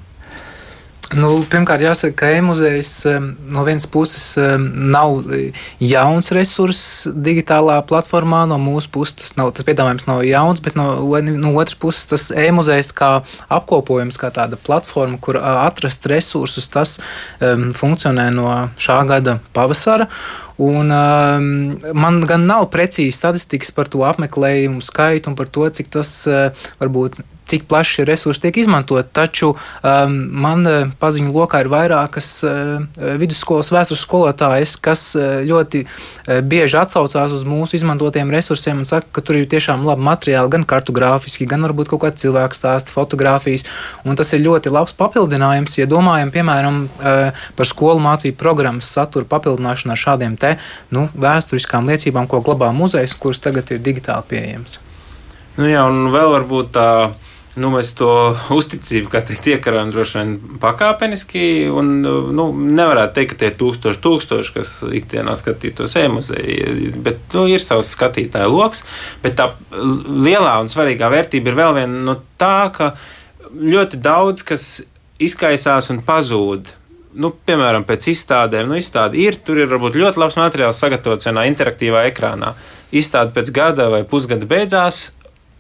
Nu, 1.12 1.42
pirmkārt, 1.44 1.82
jāsaka, 1.84 2.14
ka 2.22 2.28
e-muzejs 2.38 2.92
no 3.52 3.66
vienas 3.68 3.84
puses 3.92 4.30
nav 4.64 5.26
jauns 5.84 6.32
resurss 6.32 7.10
digitālā 7.12 7.82
platformā, 7.90 8.46
no 8.48 8.56
mūsu 8.62 8.88
puses 8.94 9.18
tas, 9.20 9.34
nav, 9.36 9.50
tas 9.58 9.68
piedāvājums 9.68 10.08
nav 10.08 10.22
jauns, 10.24 10.62
bet 10.64 10.78
no, 10.80 10.86
no 11.28 11.52
otras 11.60 11.76
puses 11.82 12.08
tas 12.08 12.30
e-muzejs 12.32 12.94
kā 12.96 13.10
apkopojums, 13.52 14.20
kā 14.22 14.30
tāda 14.32 14.56
platforma, 14.56 15.20
kur 15.20 15.42
atrast 15.42 16.08
resursus, 16.08 16.72
tas 16.72 16.96
um, 17.44 17.74
funkcionē 17.76 18.30
no 18.38 18.48
šā 18.80 19.02
gada 19.12 19.42
pavasara. 19.52 20.08
Un, 20.64 20.96
um, 20.96 21.52
man 21.98 22.24
gan 22.30 22.48
nav 22.48 22.70
precīzi 22.72 23.18
statistikas 23.20 23.76
par 23.76 23.92
to 23.92 24.08
apmeklējumu 24.08 24.80
skaitu 24.86 25.34
un 25.34 25.36
par 25.36 25.52
to, 25.52 25.68
cik 25.76 25.92
tas 25.92 26.16
uh, 26.32 26.70
varbūt 26.80 27.20
cik 27.52 27.68
plaši 27.70 28.06
resursi 28.08 28.46
tiek 28.46 28.62
izmantot. 28.64 29.10
Taču 29.16 29.54
um, 29.54 30.18
man 30.44 30.68
uh, 30.68 30.92
paziņu 31.02 31.34
lokā 31.36 31.64
ir 31.64 31.72
vairākas 31.72 32.30
uh, 32.48 33.12
vidusskolas 33.20 33.72
vēstures 33.74 34.06
skolotājas, 34.06 34.78
kas 34.82 35.04
uh, 35.20 35.42
ļoti 35.48 35.84
uh, 35.86 36.40
bieži 36.46 36.80
atsaucās 36.82 37.36
uz 37.36 37.46
mūsu 37.48 37.78
izmantotiem 37.80 38.32
resursiem 38.34 38.82
un 38.82 38.88
saka, 38.88 39.10
ka 39.12 39.26
tur 39.26 39.42
ir 39.42 39.50
tiešām 39.52 39.86
labi 39.88 40.06
materiāli, 40.08 40.54
gan 40.56 40.68
kartogrāfiski, 40.68 41.50
gan 41.50 41.66
varbūt 41.68 41.92
kaut 41.92 42.06
kāda 42.06 42.22
cilvēka 42.24 42.58
stāsta, 42.58 42.94
fotografijas. 42.96 43.68
Un 44.08 44.20
tas 44.20 44.32
ir 44.36 44.44
ļoti 44.46 44.74
labs 44.74 44.96
papildinājums, 45.00 45.78
ja 45.80 45.90
domājam, 45.90 46.32
piemēram, 46.34 46.84
uh, 46.88 47.44
par 47.58 47.70
skolu 47.70 48.04
mācību 48.04 48.40
programmas 48.40 48.90
satura 48.92 49.28
papildināšanu 49.30 49.96
ar 49.96 50.04
šādiem 50.06 50.38
te 50.40 50.56
nu, 50.94 51.08
vēsturiskām 51.14 51.90
liecībām, 51.92 52.30
ko 52.32 52.42
glabā 52.46 52.72
muzejs, 52.76 53.18
kuras 53.20 53.44
tagad 53.44 53.72
ir 53.74 53.84
digitāli 53.84 54.32
pieejams. 54.32 54.80
Nu 55.60 55.68
jā, 55.68 55.84
un 55.84 56.08
vēl 56.14 56.32
varbūt 56.32 56.72
tā 56.78 56.88
nu, 57.60 57.72
mēs 57.74 57.92
to 58.00 58.10
uzticību, 58.54 59.10
kā 59.12 59.22
teikt, 59.28 59.50
iekarojam 59.52 59.92
droši 59.92 60.18
vien 60.20 60.34
pakāpeniski. 60.62 61.44
Un, 61.76 61.94
nu, 62.38 62.46
nevarētu 62.80 63.18
teikt, 63.18 63.34
ka 63.34 63.40
tie 63.42 63.50
ir 63.52 63.58
tūkstoši, 63.60 64.02
tūkstoši, 64.06 64.54
kas 64.56 64.74
ikdienā 65.02 65.36
skatītos 65.40 65.98
e-muzeju, 66.00 66.94
bet 67.04 67.36
nu, 67.36 67.46
ir 67.52 67.64
savs 67.64 67.92
skatītāju 67.98 68.54
lokus. 68.54 68.86
Bet 69.24 69.36
tā 69.40 69.52
lielā 69.72 70.58
un 70.64 70.72
svarīgā 70.72 71.12
vērtība 71.12 71.52
ir 71.52 71.60
vēl 71.60 71.76
viena 71.82 72.06
no 72.08 72.18
tā, 72.40 72.72
ka 72.76 72.94
ļoti 73.52 74.00
daudz 74.00 74.48
kas 74.48 74.70
izkaisās 75.22 75.92
un 75.92 76.02
pazūd. 76.08 76.72
Nu, 77.20 77.34
piemēram, 77.36 77.84
pēc 77.84 78.14
izstādēm, 78.14 78.70
nu, 78.72 78.80
izstāde 78.80 79.20
ir, 79.20 79.42
tur 79.44 79.60
ir 79.60 79.68
varbūt 79.68 80.00
ļoti 80.00 80.22
labs 80.22 80.40
materiāls 80.40 80.80
sagatavots 80.80 81.28
vienā 81.28 81.44
interaktīvā 81.52 82.06
ekrānā. 82.08 82.54
Izstāde 82.96 83.36
pēc 83.36 83.52
gada 83.56 83.90
vai 83.92 84.06
pusgada 84.08 84.48
beidzās, 84.48 85.10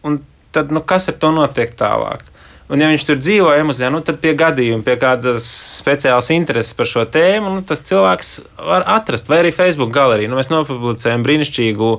un 0.07 0.21
tad 0.55 0.71
nu, 0.73 0.83
kas 0.85 1.09
ar 1.11 1.17
to 1.21 1.31
notiek 1.35 1.73
tālāk? 1.79 2.27
Un, 2.71 2.79
ja 2.79 2.87
viņš 2.87 3.03
tur 3.03 3.17
dzīvo 3.19 3.49
emocijā, 3.51 3.89
nu, 3.91 3.99
tad 3.99 4.21
pie 4.23 4.31
gadījuma, 4.39 4.85
pie 4.85 4.93
kādas 4.95 5.43
speciālas 5.81 6.29
intereses 6.31 6.71
par 6.77 6.87
šo 6.87 7.03
tēmu, 7.03 7.49
nu, 7.57 7.63
tas 7.67 7.83
cilvēks 7.83 8.29
var 8.63 8.85
atrast. 8.93 9.27
Vai 9.27 9.41
arī 9.41 9.51
Facebook 9.51 9.91
galerija. 9.91 10.31
Nu, 10.31 10.37
mēs 10.39 10.47
nopublicējam 10.53 11.25
brīnišķīgu, 11.25 11.89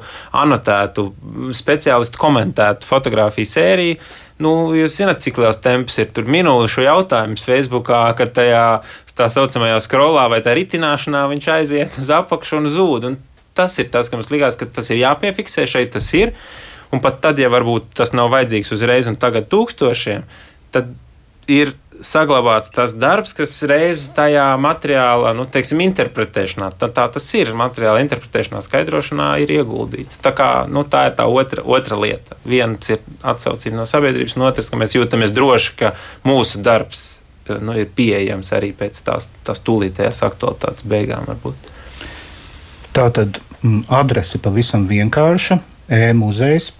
anotētu, 0.40 1.10
speciālistu 1.58 2.22
komentētu 2.22 2.88
fotografiju 2.88 3.50
sēriju. 3.52 3.98
Nu, 4.42 4.54
jūs 4.72 4.96
zināt, 4.96 5.20
cik 5.20 5.42
liels 5.42 5.60
temps 5.60 6.00
ir 6.00 6.08
tur 6.16 6.24
minūšu 6.32 6.86
jautājums 6.86 7.44
Facebookā, 7.44 8.06
kad 8.16 8.32
tajā 8.40 8.64
tā 9.12 9.28
saucamajā 9.28 9.76
skrolā 9.84 10.24
vai 10.32 10.40
tā 10.40 10.56
ritināšanā 10.56 11.26
viņš 11.34 11.48
aiziet 11.52 12.00
uz 12.00 12.08
apakšu 12.16 12.62
un 12.62 12.72
zūd. 12.72 13.10
Un 13.10 13.18
tas 13.52 13.76
ir 13.76 13.92
tas, 13.92 14.08
kas 14.08 14.16
mums 14.16 14.32
likās, 14.32 14.56
ka 14.56 14.66
tas 14.66 14.88
ir 14.88 15.02
jāpiefiksē 15.02 15.68
šeit. 15.68 15.92
Tas 15.94 16.08
ir. 16.16 16.32
Un 16.92 17.00
pat 17.00 17.22
tad, 17.24 17.38
ja 17.40 17.48
varbūt 17.52 17.94
tas 17.96 18.12
nav 18.12 18.32
vajadzīgs 18.34 18.74
uzreiz 18.76 19.08
un 19.08 19.16
tagad 19.20 19.48
tūkstošiem, 19.52 20.26
tad 20.74 20.92
ir 21.50 21.72
saglabāts 22.02 22.70
tas 22.74 22.94
darbs, 22.98 23.32
kas 23.36 23.54
reizes 23.68 24.10
tajā 24.16 24.44
materiālā, 24.60 25.32
nu, 25.36 25.46
teiksim, 25.50 25.80
interpretēšanā, 25.84 26.72
tā, 26.78 26.88
tā 26.94 27.06
tas 27.14 27.26
ir 27.38 27.52
materiāla 27.56 28.02
interpretēšanā, 28.04 28.62
skaidrošanā 28.64 29.28
ir 29.44 29.54
ieguldīts. 29.58 30.18
Tā, 30.22 30.34
kā, 30.36 30.50
nu, 30.70 30.84
tā 30.88 31.06
ir 31.08 31.16
tā 31.18 31.28
otra, 31.30 31.64
otra 31.64 31.98
lieta. 32.00 32.38
Viens 32.48 32.92
ir 32.92 33.02
atsaucība 33.22 33.78
no 33.78 33.88
sabiedrības, 33.88 34.36
un 34.36 34.46
otrs, 34.48 34.70
ka 34.72 34.80
mēs 34.80 34.96
jūtamies 34.96 35.34
droši, 35.36 35.74
ka 35.78 35.94
mūsu 36.28 36.62
darbs 36.64 37.04
nu, 37.48 37.76
ir 37.78 37.90
pieejams 37.94 38.52
arī 38.56 38.72
pēc 38.76 39.02
tās, 39.06 39.28
tās 39.46 39.62
tūlītējās 39.66 40.22
aktualitātes 40.26 40.86
beigām. 40.88 41.26
Varbūt. 41.30 41.70
Tā 42.92 43.08
tad 43.14 43.40
mm, 43.62 43.86
adrese 43.92 44.42
pavisam 44.42 44.88
vienkārša 44.90 45.62
e-muzejs. 45.88 46.72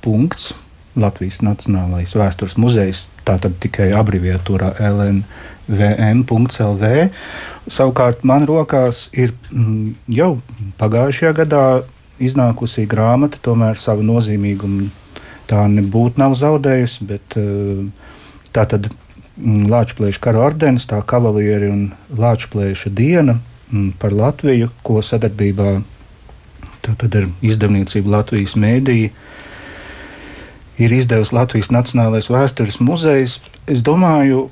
Latvijas 0.93 1.41
Nacionālais 1.41 2.13
vēstures 2.13 2.59
muzejs, 2.61 3.07
tātad 3.25 3.55
tikai 3.63 3.93
abreviatūrā 3.97 4.75
LNVM.CLV. 4.91 6.85
Savukārt 7.73 8.25
man 8.29 8.45
rokās 8.49 9.09
ir 9.17 9.33
mm, 9.55 9.95
jau 10.13 10.35
pagājušajā 10.83 11.33
gadā 11.39 11.63
iznākusi 12.23 12.85
grāmata, 12.91 13.41
tomēr 13.43 13.79
savu 13.81 14.05
nozīmīgumu 14.05 14.91
tā 15.51 15.65
nebūtu 15.71 16.21
nav 16.21 16.37
zaudējusi, 16.39 17.07
bet 17.09 17.37
eh, 17.41 17.81
tā 18.53 18.67
tad 18.69 18.91
mm, 18.91 19.65
Latvijas 19.73 20.21
kara 20.23 20.45
ordenis, 20.51 20.87
tā 20.91 21.01
kavalieri 21.07 21.71
un 21.73 21.87
Latvijas 22.19 22.85
diena 22.93 23.39
mm, 23.71 23.97
par 24.03 24.13
Latviju, 24.17 24.69
ko 24.85 25.01
sadarbībā 25.05 25.79
Tātad 26.83 27.15
ar 27.19 27.29
izdevniecību 27.47 28.11
Latvijas 28.11 28.57
mēdīja 28.59 29.13
ir 30.83 30.95
izdevusi 30.97 31.37
Latvijas 31.37 31.71
Nacionālais 31.71 32.31
vēstures 32.33 32.81
muzejs. 32.83 33.39
Es 33.71 33.85
domāju, 33.87 34.49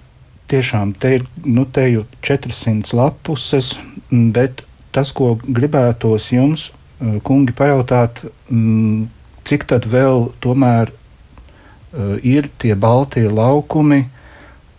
tiešām 0.50 0.94
te 1.00 1.16
ir 1.18 1.26
nu, 1.44 1.64
te 1.66 1.88
jau 1.90 2.04
400 2.26 2.94
lapuses, 2.94 3.72
bet 4.10 4.62
tas, 4.94 5.10
ko 5.14 5.36
gribētos 5.42 6.30
jums, 6.34 6.70
eh, 7.00 7.18
kungi, 7.26 7.54
pajautāt, 7.56 8.22
mm, 8.50 9.08
cik 9.44 9.66
tad 9.66 9.86
vēl 9.90 10.30
tomēr 10.38 10.90
uh, 10.92 12.16
ir 12.22 12.46
tie 12.58 12.74
baltie 12.78 13.26
laukumi, 13.26 14.04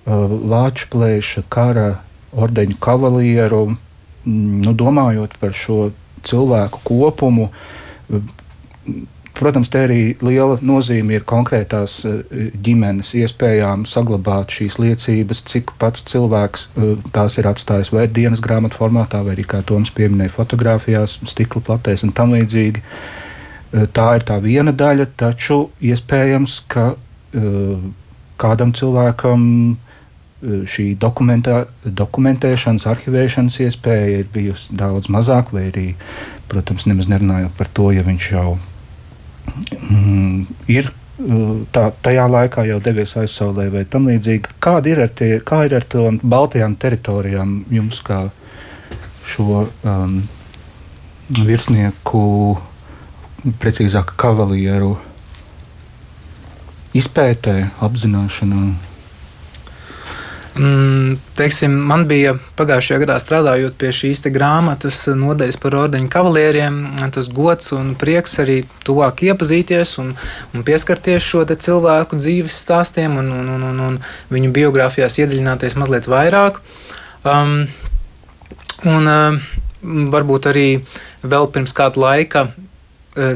Lāčplēša 0.01 1.43
kara 1.53 2.01
ordeņu 2.33 2.77
kavalieru 2.81 3.59
nu, 4.25 4.73
domājot 4.73 5.35
par 5.39 5.53
šo 5.53 5.91
cilvēku 6.27 6.83
kopumu, 6.87 7.49
Protams, 9.41 9.69
te 9.71 9.79
arī 9.85 9.99
liela 10.21 10.57
nozīme 10.61 11.15
ir 11.15 11.23
konkrētās 11.25 12.01
ģimenes 12.65 13.13
iespējām 13.17 13.85
saglabāt 13.89 14.51
šīs 14.53 14.75
liecības, 14.81 15.41
cik 15.47 15.71
pats 15.81 16.03
cilvēks 16.11 16.67
tās 17.15 17.37
ir 17.39 17.47
atstājis 17.49 17.93
vai 17.95 18.05
dienas 18.11 18.43
grāmatu 18.43 18.77
formātā, 18.81 19.23
vai 19.25 19.37
arī, 19.37 19.47
kā 19.47 19.63
Toms 19.65 19.93
pieminēja, 19.95 20.33
fotografijās, 20.35 21.15
stikla 21.31 21.63
platēs 21.69 22.03
un 22.05 22.11
tam 22.17 22.35
līdzīgi. 22.35 22.83
Tā 23.95 24.07
ir 24.19 24.27
tā 24.27 24.37
viena 24.43 24.75
daļa, 24.75 25.07
taču 25.17 25.61
iespējams, 25.79 26.59
ka 26.69 26.91
kādam 28.41 28.75
cilvēkam 28.75 29.47
šī 30.41 30.87
dokumentēšanas, 30.97 32.87
arhivēšanas 32.89 33.59
iespēja 33.67 34.23
ir 34.23 34.31
bijusi 34.33 34.75
daudz 34.77 35.09
mazāka, 35.13 35.53
vai 35.57 35.67
arī, 35.69 35.85
protams, 36.49 36.87
nemaz 36.89 37.09
nerunājot 37.11 37.53
par 37.57 37.69
to, 37.73 37.91
ja 37.93 38.05
viņš 38.07 38.31
jau 38.33 38.57
mm, 39.77 40.41
ir 40.71 40.89
tā, 41.73 41.85
tajā 42.03 42.25
laikā 42.31 42.65
jau 42.69 42.79
devies 42.83 43.15
aizsaulē 43.19 43.69
vai 43.73 43.85
tam 43.85 44.09
līdzīgi. 44.09 44.57
Kāda 44.63 44.91
ir 44.91 45.03
ar, 45.05 45.13
tie, 45.13 45.31
kā 45.45 45.63
ir 45.67 45.77
ar 45.77 45.85
tām 45.85 46.19
Baltijām 46.23 46.75
teritorijām 46.79 47.61
jums 47.71 48.01
kā 48.05 48.23
šo 49.29 49.65
um, 49.67 50.21
virsnieku, 51.31 52.23
precīzāk, 53.61 54.15
kavalieru 54.19 54.95
izpētē, 56.97 57.57
apzināšanā? 57.81 58.90
Mm, 60.55 61.15
teiksim, 61.39 61.71
man 61.87 62.03
bija 62.09 62.33
pagājušajā 62.59 62.97
gadā 63.05 63.15
strādājot 63.23 63.77
pie 63.79 63.91
šīs 63.95 64.25
grāmatas 64.35 64.97
nodaļas 65.15 65.57
par 65.61 65.77
ordeņu 65.85 66.09
kavalieriem. 66.11 66.79
Tas 67.15 67.29
gods 67.31 67.71
un 67.77 67.93
prieks 67.95 68.35
arī 68.43 68.57
tuvāk 68.83 69.23
iepazīties 69.29 69.95
un, 70.03 70.11
un 70.51 70.65
pieskarties 70.67 71.23
šo 71.23 71.45
cilvēku 71.47 72.19
dzīves 72.19 72.57
stāstiem 72.65 73.15
un, 73.21 73.31
un, 73.31 73.53
un, 73.55 73.63
un, 73.69 73.79
un 73.87 73.99
viņu 74.33 74.51
biogrāfijās 74.57 75.21
iedziļināties 75.23 75.77
mazliet 75.79 76.11
vairāk. 76.11 76.59
Um, 77.23 77.69
un 78.91 79.07
uh, 79.07 79.39
varbūt 80.11 80.51
arī 80.51 80.67
vēl 81.23 81.47
pirms 81.53 81.71
kāda 81.77 82.01
laika 82.01 82.49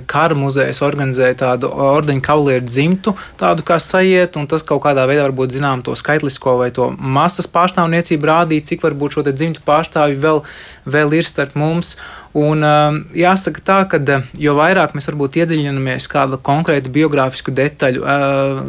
kara 0.08 0.36
muzejs 0.38 0.80
organizēja 0.86 1.36
tādu 1.42 1.70
ordeņu 1.70 2.24
kavalieru 2.24 2.66
dzimtu, 2.66 3.16
tādu 3.40 3.66
kā 3.68 3.76
sajiet, 3.84 4.38
un 4.40 4.48
tas 4.48 4.64
kaut 4.64 4.84
kādā 4.86 5.04
veidā 5.10 5.26
varbūt 5.28 5.58
zinām 5.58 5.84
to 5.84 5.96
skaitlisko 6.00 6.58
vai 6.62 6.70
to 6.76 6.92
masas 6.96 7.50
pārstāvniecību 7.52 8.30
rādīt, 8.32 8.70
cik 8.70 8.86
varbūt 8.86 9.18
šo 9.18 9.26
dzimtu 9.28 9.66
pārstāvju 9.68 10.22
vēl, 10.22 10.46
vēl 10.88 11.18
ir 11.20 11.28
starp 11.28 11.58
mums. 11.60 11.98
Un, 12.36 12.64
uh, 12.68 12.98
jāsaka 13.16 13.62
tā, 13.64 13.78
ka 13.88 14.00
jo 14.40 14.56
vairāk 14.58 14.96
mēs 14.96 15.08
varbūt 15.08 15.38
iedziļināmies 15.40 16.08
kādu 16.12 16.40
konkrētu 16.44 16.92
biogrāfisku 16.92 17.54
detaļu, 17.56 18.02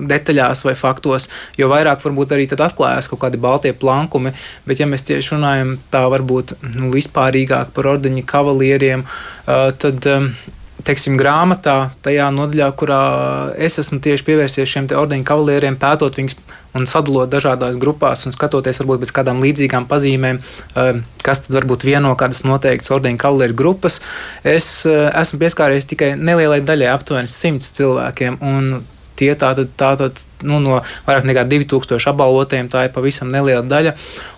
detaļās 0.07 0.63
vai 0.67 0.77
faktos, 0.79 1.27
jo 1.59 1.71
vairāk 1.73 2.05
varbūt 2.05 2.37
arī 2.37 2.47
atklājās 2.47 3.11
kaut 3.11 3.25
kādi 3.25 3.41
baltie 3.43 3.75
plankumi. 3.75 4.35
Bet, 4.67 4.79
ja 4.79 4.87
mēs 4.87 5.03
tieši 5.07 5.35
runājam 5.35 5.75
tā 5.91 6.05
varbūt 6.13 6.55
nu, 6.77 6.93
vispārīgāk 6.95 7.75
par 7.75 7.91
ordeņa 7.97 8.23
kavalieriem, 8.31 9.03
tad 9.47 10.07
teiksim, 10.87 11.17
grāmatā, 11.19 11.91
tajā 12.05 12.29
nodaļā, 12.35 12.69
kurā 12.79 13.01
es 13.63 13.79
esmu 13.83 13.99
tieši 14.05 14.27
pievērsies 14.27 14.71
šiem 14.71 14.89
ordeņu 14.95 15.27
kavalieriem, 15.27 15.79
pētot 15.81 16.19
viņus 16.21 16.37
un 16.77 16.87
sadalot 16.89 17.31
dažādās 17.33 17.79
grupās 17.81 18.27
un 18.29 18.35
skatoties 18.35 18.81
varbūt 18.83 19.05
pēc 19.05 19.13
kādām 19.19 19.41
līdzīgām 19.45 19.89
pazīmēm, 19.91 20.41
eh, 20.77 21.01
kas 21.25 21.47
tad 21.47 21.57
varbūt 21.59 21.87
vieno 21.89 22.13
kādas 22.19 22.45
noteiktas 22.45 22.93
ordeņu 22.97 23.21
kavalieru 23.23 23.57
grupas. 23.57 24.01
Es 24.45 24.69
eh, 24.87 25.09
esmu 25.23 25.41
pieskāries 25.43 25.89
tikai 25.89 26.15
nelielai 26.17 26.61
daļai, 26.61 26.93
aptuveni 26.93 27.33
simts 27.33 27.73
cilvēkiem. 27.79 28.39
Tie 29.17 29.33
tātad, 29.33 29.71
tātad 29.81 30.19
nu, 30.45 30.61
no 30.61 30.81
vairāk 31.07 31.27
nekā 31.29 31.47
2000 31.49 32.11
apbalvotiem 32.13 32.69
tā 32.73 32.87
ir 32.87 32.95
pavisam 32.95 33.31
neliela 33.33 33.65
daļa. 33.67 33.95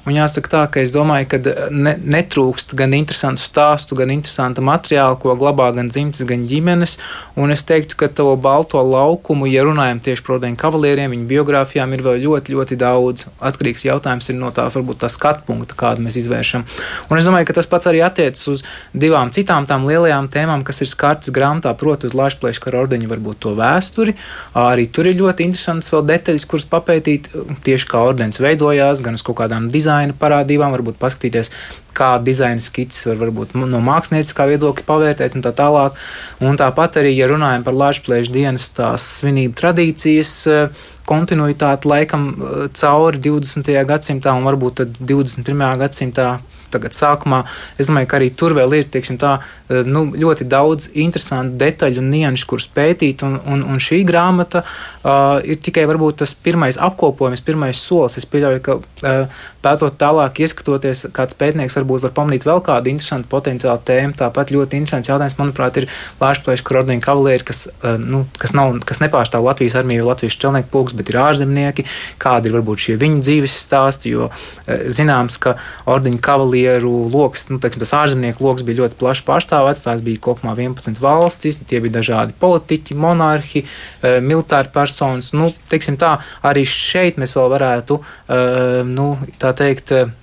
Un 0.08 0.16
jāsaka 0.16 0.48
tā, 0.48 0.60
ka 0.72 0.80
es 0.80 0.92
domāju, 0.94 1.26
ka 1.28 1.38
ne, 1.74 1.92
netrūkst 2.00 2.72
gan 2.78 2.94
interesantu 2.96 3.42
stāstu, 3.42 3.96
gan 3.98 4.12
interesanta 4.14 4.62
materiāla, 4.64 5.18
ko 5.20 5.34
glabā 5.36 5.66
gan 5.76 5.90
dzimtas, 5.92 6.24
gan 6.28 6.46
ģimenes. 6.48 6.96
Un 7.36 7.52
es 7.52 7.66
teiktu, 7.68 7.98
ka 8.00 8.08
to 8.08 8.30
balto 8.40 8.80
laukumu, 8.80 9.48
ja 9.50 9.66
runājam 9.68 10.00
tieši 10.06 10.24
par 10.24 10.36
Rodēnu 10.38 10.56
kavalieriem, 10.60 11.12
viņu 11.12 11.28
biogrāfijām 11.28 11.92
ir 11.92 12.04
vēl 12.06 12.22
ļoti, 12.24 12.56
ļoti 12.56 12.78
daudz. 12.80 13.26
Atkarīgs 13.50 13.84
jautājums 13.88 14.30
ir 14.32 14.38
no 14.38 14.52
tās, 14.54 14.78
varbūt 14.78 15.02
tā 15.02 15.12
skatu 15.12 15.44
punkta, 15.50 15.76
kādu 15.76 16.06
mēs 16.06 16.16
izvēršam. 16.22 16.64
Un 17.10 17.20
es 17.20 17.28
domāju, 17.28 17.50
ka 17.50 17.58
tas 17.58 17.68
pats 17.68 17.90
arī 17.90 18.00
attiecas 18.06 18.48
uz 18.54 18.64
divām 18.96 19.32
citām 19.34 19.68
tām 19.68 19.84
lielajām 19.88 20.30
tēmām, 20.32 20.64
kas 20.64 20.80
ir 20.84 20.88
skartas 20.88 21.34
grāmatā, 21.34 21.74
proti, 21.76 22.08
uz 22.08 22.16
Lāčplēša 22.16 22.64
kara 22.64 22.82
ordeņa 22.86 23.12
varbūt 23.12 23.42
to 23.44 23.54
vēsturi. 23.58 24.16
Arī 24.56 24.88
tur 24.88 25.10
ir 25.10 25.20
ļoti 25.20 25.48
interesants 25.50 25.87
vēl 25.92 26.04
detaļas, 26.08 26.46
kuras 26.48 26.66
papētīt 26.70 27.28
tieši 27.66 27.88
kā 27.90 28.02
ordens 28.10 28.40
veidojās, 28.42 29.02
gan 29.04 29.18
uz 29.18 29.24
kaut 29.26 29.38
kādām 29.40 29.68
dizaina 29.72 30.16
parādībām, 30.18 30.72
varbūt 30.76 30.98
paskatīties, 31.00 31.50
kā 31.98 32.10
dizaina 32.22 32.62
skices 32.62 33.08
var 33.08 33.18
varbūt 33.24 33.56
no 33.58 33.80
mākslinieckā 33.84 34.46
viedokļa 34.52 34.86
pavērtēt 34.88 35.38
un 35.38 35.46
tā 35.46 35.54
tālāk. 35.56 35.98
Un 36.44 36.60
tāpat 36.60 37.00
arī, 37.02 37.14
ja 37.16 37.30
runājam 37.30 37.66
par 37.66 37.78
Latvijas 37.78 38.30
dienas 38.34 38.68
tās 38.76 39.06
svinību 39.18 39.56
tradīcijas, 39.58 40.34
eh, 40.52 40.86
kontinuitāti 41.08 41.90
laikam 41.90 42.28
eh, 42.30 42.68
cauri 42.78 43.24
20. 43.28 43.74
gadsimtā 43.88 44.36
un 44.38 44.46
varbūt 44.46 44.86
21. 45.00 45.66
gadsimtā 45.82 46.30
tagad 46.72 46.96
sākumā. 46.96 47.42
Es 47.78 47.90
domāju, 47.90 48.10
ka 48.10 48.18
arī 48.20 48.30
tur 48.36 48.54
vēl 48.56 48.76
ir 48.78 48.88
tā, 48.90 49.32
eh, 49.68 49.82
nu, 49.84 50.06
ļoti 50.14 50.46
daudz 50.48 50.90
interesantu 50.94 51.58
detaļu 51.60 52.02
un 52.02 52.10
nianšu, 52.10 52.46
kurus 52.46 52.68
pētīt. 52.74 53.24
Un, 53.26 53.38
un, 53.46 53.64
un 53.64 53.82
šī 53.82 54.02
grāmata 54.06 54.62
uh, 54.62 55.38
ir 55.44 55.58
tikai 55.62 55.84
varbūt 55.88 56.22
tas 56.22 56.34
pirmais 56.34 56.78
apkopojums, 56.78 57.44
pirmais 57.44 57.76
solis. 57.76 58.18
Es 58.18 58.26
pieļauju, 58.28 58.62
ka 58.64 58.78
uh, 58.78 59.42
pētot 59.68 59.98
tālāk, 60.00 60.40
ieskatoties, 60.44 61.06
kāds 61.14 61.36
pētnieks 61.38 61.76
varbūt 61.76 62.06
var 62.06 62.14
pamanīt 62.16 62.46
vēl 62.48 62.62
kādu 62.64 62.92
interesantu 62.92 63.28
potenciālu 63.32 63.82
tēmu. 63.84 64.16
Tāpat 64.18 64.52
ļoti 64.54 64.80
interesants 64.80 65.10
jautājums, 65.10 65.36
manuprāt, 65.40 65.80
ir 65.82 65.88
Lāčplēša 66.22 66.66
Krodņa 66.66 66.98
kavalieri, 67.04 67.44
kas, 67.48 67.66
uh, 67.68 67.96
nu, 68.00 68.24
kas, 68.40 68.54
nav, 68.56 68.78
kas 68.88 69.02
nepārstāv 69.04 69.44
Latvijas 69.46 69.76
armiju 69.78 70.08
Latvijas 70.08 70.38
čelnieku 70.40 70.72
pulks, 70.72 70.96
bet 70.96 71.12
ir 71.12 71.20
ārzemnieki. 71.22 71.86
Kādi 72.22 72.50
ir 72.50 72.56
varbūt 72.58 72.86
šie 72.86 72.98
viņu 73.00 73.22
dzīves 73.26 73.56
stāsti, 73.66 74.14
jo 74.16 74.30
uh, 74.30 74.88
zināms, 74.92 75.38
ka 75.42 75.56
ordeņa 75.88 76.22
kavalieru 76.24 76.92
lokus, 77.12 77.48
nu, 77.52 77.60
teiksim, 77.62 77.84
tas 77.84 77.94
ārzemnieku 78.00 78.44
lokus 78.44 78.66
bija 78.66 78.82
ļoti 78.82 78.98
plaši 79.00 79.26
pārstāvēts. 79.28 79.84
Tās 79.86 80.04
bija 80.04 80.22
kopumā 80.28 80.54
11 80.56 81.00
valstis, 81.02 81.60
tie 81.68 81.82
bija 81.84 81.98
dažādi 81.98 82.36
politiķi, 82.40 82.96
monarhi, 82.98 83.64
eh, 83.64 84.18
militāri 84.24 84.72
personas. 84.74 85.32
Nu, 85.36 85.50
teiksim, 85.70 85.98
tā, 86.00 86.16
arī 86.42 86.64
šeit 86.68 87.20
mēs 87.20 87.34
vēl 87.36 87.50
varētu, 87.54 88.00
eh, 88.28 88.82
nu, 88.84 89.10
tā 89.38 89.52
teikt, 89.58 89.92
eh, 89.92 90.14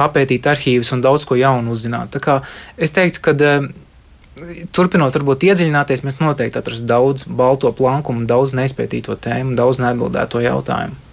papētīt 0.00 0.48
arhīvus 0.48 0.92
un 0.96 1.04
daudz 1.04 1.28
ko 1.28 1.36
jaunu 1.38 1.76
uzzināt. 1.76 2.16
Es 2.76 2.96
teiktu, 2.96 3.20
ka 3.20 3.36
turpinot, 4.74 5.14
varbūt 5.16 5.44
iedziļināties, 5.50 6.04
mēs 6.06 6.20
noteikti 6.22 6.60
atrastu 6.60 6.88
daudz 6.88 7.26
balto 7.26 7.72
plankumu, 7.76 8.26
daudz 8.30 8.54
neizpētīto 8.56 9.16
tēmu, 9.20 9.56
daudz 9.58 9.82
neatbildēto 9.82 10.42
jautājumu. 10.44 11.06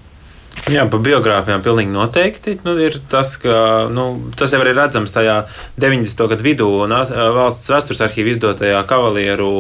Jā, 0.68 0.84
par 0.90 1.00
biogrāfijām 1.06 1.62
pilnīgi 1.64 1.94
noteikti. 1.94 2.56
Nu, 2.66 2.74
tas, 3.12 3.36
ka, 3.40 3.88
nu, 3.94 4.08
tas 4.36 4.52
jau 4.52 4.60
ir 4.64 4.74
redzams 4.76 5.14
tajā 5.14 5.36
90. 5.80 6.26
gadu 6.34 6.44
vidū 6.44 6.70
valsts 6.90 7.70
vēstures 7.72 8.02
arhīva 8.04 8.34
izdotajā 8.34 8.82
kavalieru, 8.90 9.52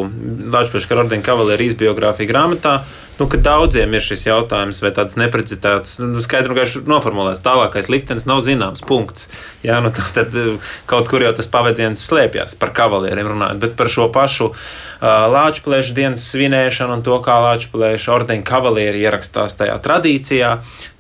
Latvijas 0.52 0.90
karaordeņa 0.90 1.28
kavalieru 1.28 1.70
izbiogrāfija 1.70 2.32
grāmatā 2.32 2.80
nu, 3.20 3.28
ka 3.32 3.40
daudziem 3.42 3.94
ir 3.98 4.04
šis 4.04 4.26
jautājums, 4.28 4.82
vai 4.84 4.92
tāds 4.96 5.18
neprecitāts, 5.20 5.98
nu, 6.02 6.22
skaidri 6.24 6.54
un 6.54 6.60
gaiši 6.60 6.84
noformulēts. 6.90 7.44
Tālākais 7.46 7.90
liktenis 7.92 8.28
nav 8.30 8.44
zināms. 8.46 8.84
Punkts. 8.88 9.28
Jā, 9.66 9.80
nu, 9.84 9.92
tad, 9.96 10.12
tad 10.16 10.36
kaut 10.90 11.10
kur 11.12 11.26
jau 11.26 11.34
tas 11.38 11.50
pavadiens 11.52 12.04
slēpjas 12.10 12.58
par 12.62 12.74
kavalieriem 12.78 13.32
runājot, 13.34 13.62
bet 13.64 13.78
par 13.80 13.92
šo 13.92 14.10
pašu 14.14 14.52
uh, 14.52 14.58
Lāču 15.34 15.66
plēšu 15.66 15.96
dienas 15.98 16.28
svinēšanu 16.32 17.00
un 17.00 17.06
to, 17.06 17.18
kā 17.26 17.40
Lāču 17.44 17.72
plēšu 17.74 18.14
ordeņa 18.20 18.46
kavalieri 18.48 19.02
ierakstās 19.06 19.58
tajā 19.60 19.80
tradīcijā. 19.84 20.54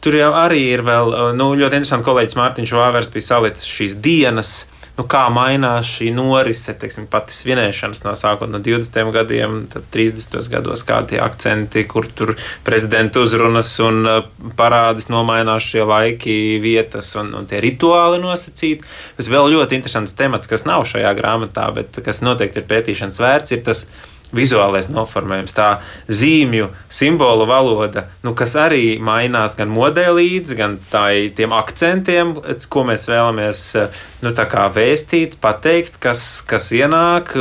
Tur 0.03 0.17
jau 0.17 0.31
arī 0.37 0.63
ir 0.71 0.85
vēl 0.87 1.13
nu, 1.37 1.51
ļoti 1.57 1.81
interesanti 1.81 2.07
kolēģis 2.07 2.39
Mārtiņš 2.39 2.75
Vāvers 2.77 3.13
bija 3.13 3.29
salicis 3.33 3.69
šīs 3.69 3.97
dienas 4.01 4.57
nu, 4.97 5.05
kā 5.09 5.27
mainās 5.33 5.89
šī 5.97 6.09
norise, 6.15 6.73
teiksim, 6.79 7.05
pati 7.11 7.35
svinēšanas 7.35 8.03
no 8.05 8.13
sākot 8.17 8.49
no 8.49 8.61
20. 8.63 9.11
gadiem, 9.13 9.59
tad 9.71 9.85
30. 9.93 10.39
gados 10.51 10.83
kādi 10.87 11.21
akcenti, 11.21 11.85
kur 11.89 12.09
tur 12.17 12.33
prezidenta 12.65 13.21
uzrunas 13.21 13.69
un 13.85 14.01
uh, 14.09 14.19
parādes 14.57 15.11
nomainās 15.13 15.69
šie 15.69 15.85
laiki, 15.87 16.37
vietas 16.63 17.11
un, 17.21 17.33
un 17.37 17.47
tie 17.49 17.61
rituāli 17.63 18.21
nosacīti. 18.23 18.85
Bet 19.19 19.31
vēl 19.31 19.53
ļoti 19.53 19.77
interesants 19.77 20.17
temats, 20.17 20.49
kas 20.49 20.65
nav 20.69 20.87
šajā 20.89 21.13
grāmatā, 21.17 21.69
bet 21.77 22.01
kas 22.05 22.23
noteikti 22.25 22.63
ir 22.63 22.69
pētīšanas 22.71 23.21
vērts, 23.21 23.53
ir 23.53 23.65
tas 23.69 23.85
vizuālais 24.35 24.89
noformējums, 24.91 25.55
tā 25.55 25.67
zīmju, 26.11 26.69
simbolu 26.91 27.47
valoda, 27.47 28.07
nu, 28.25 28.33
kas 28.37 28.55
arī 28.59 28.97
mainās 29.03 29.55
gan 29.57 29.71
modē 29.71 30.09
līdzi, 30.15 30.57
gan 30.59 30.77
tai, 30.91 31.29
tiem 31.35 31.55
akcentiem, 31.55 32.35
ko 32.71 32.83
mēs 32.87 33.07
vēlamies 33.11 33.63
nu, 34.23 34.33
vēstīt, 34.75 35.37
pateikt, 35.41 35.99
kas, 36.03 36.41
kas 36.47 36.71
ienāk. 36.75 37.35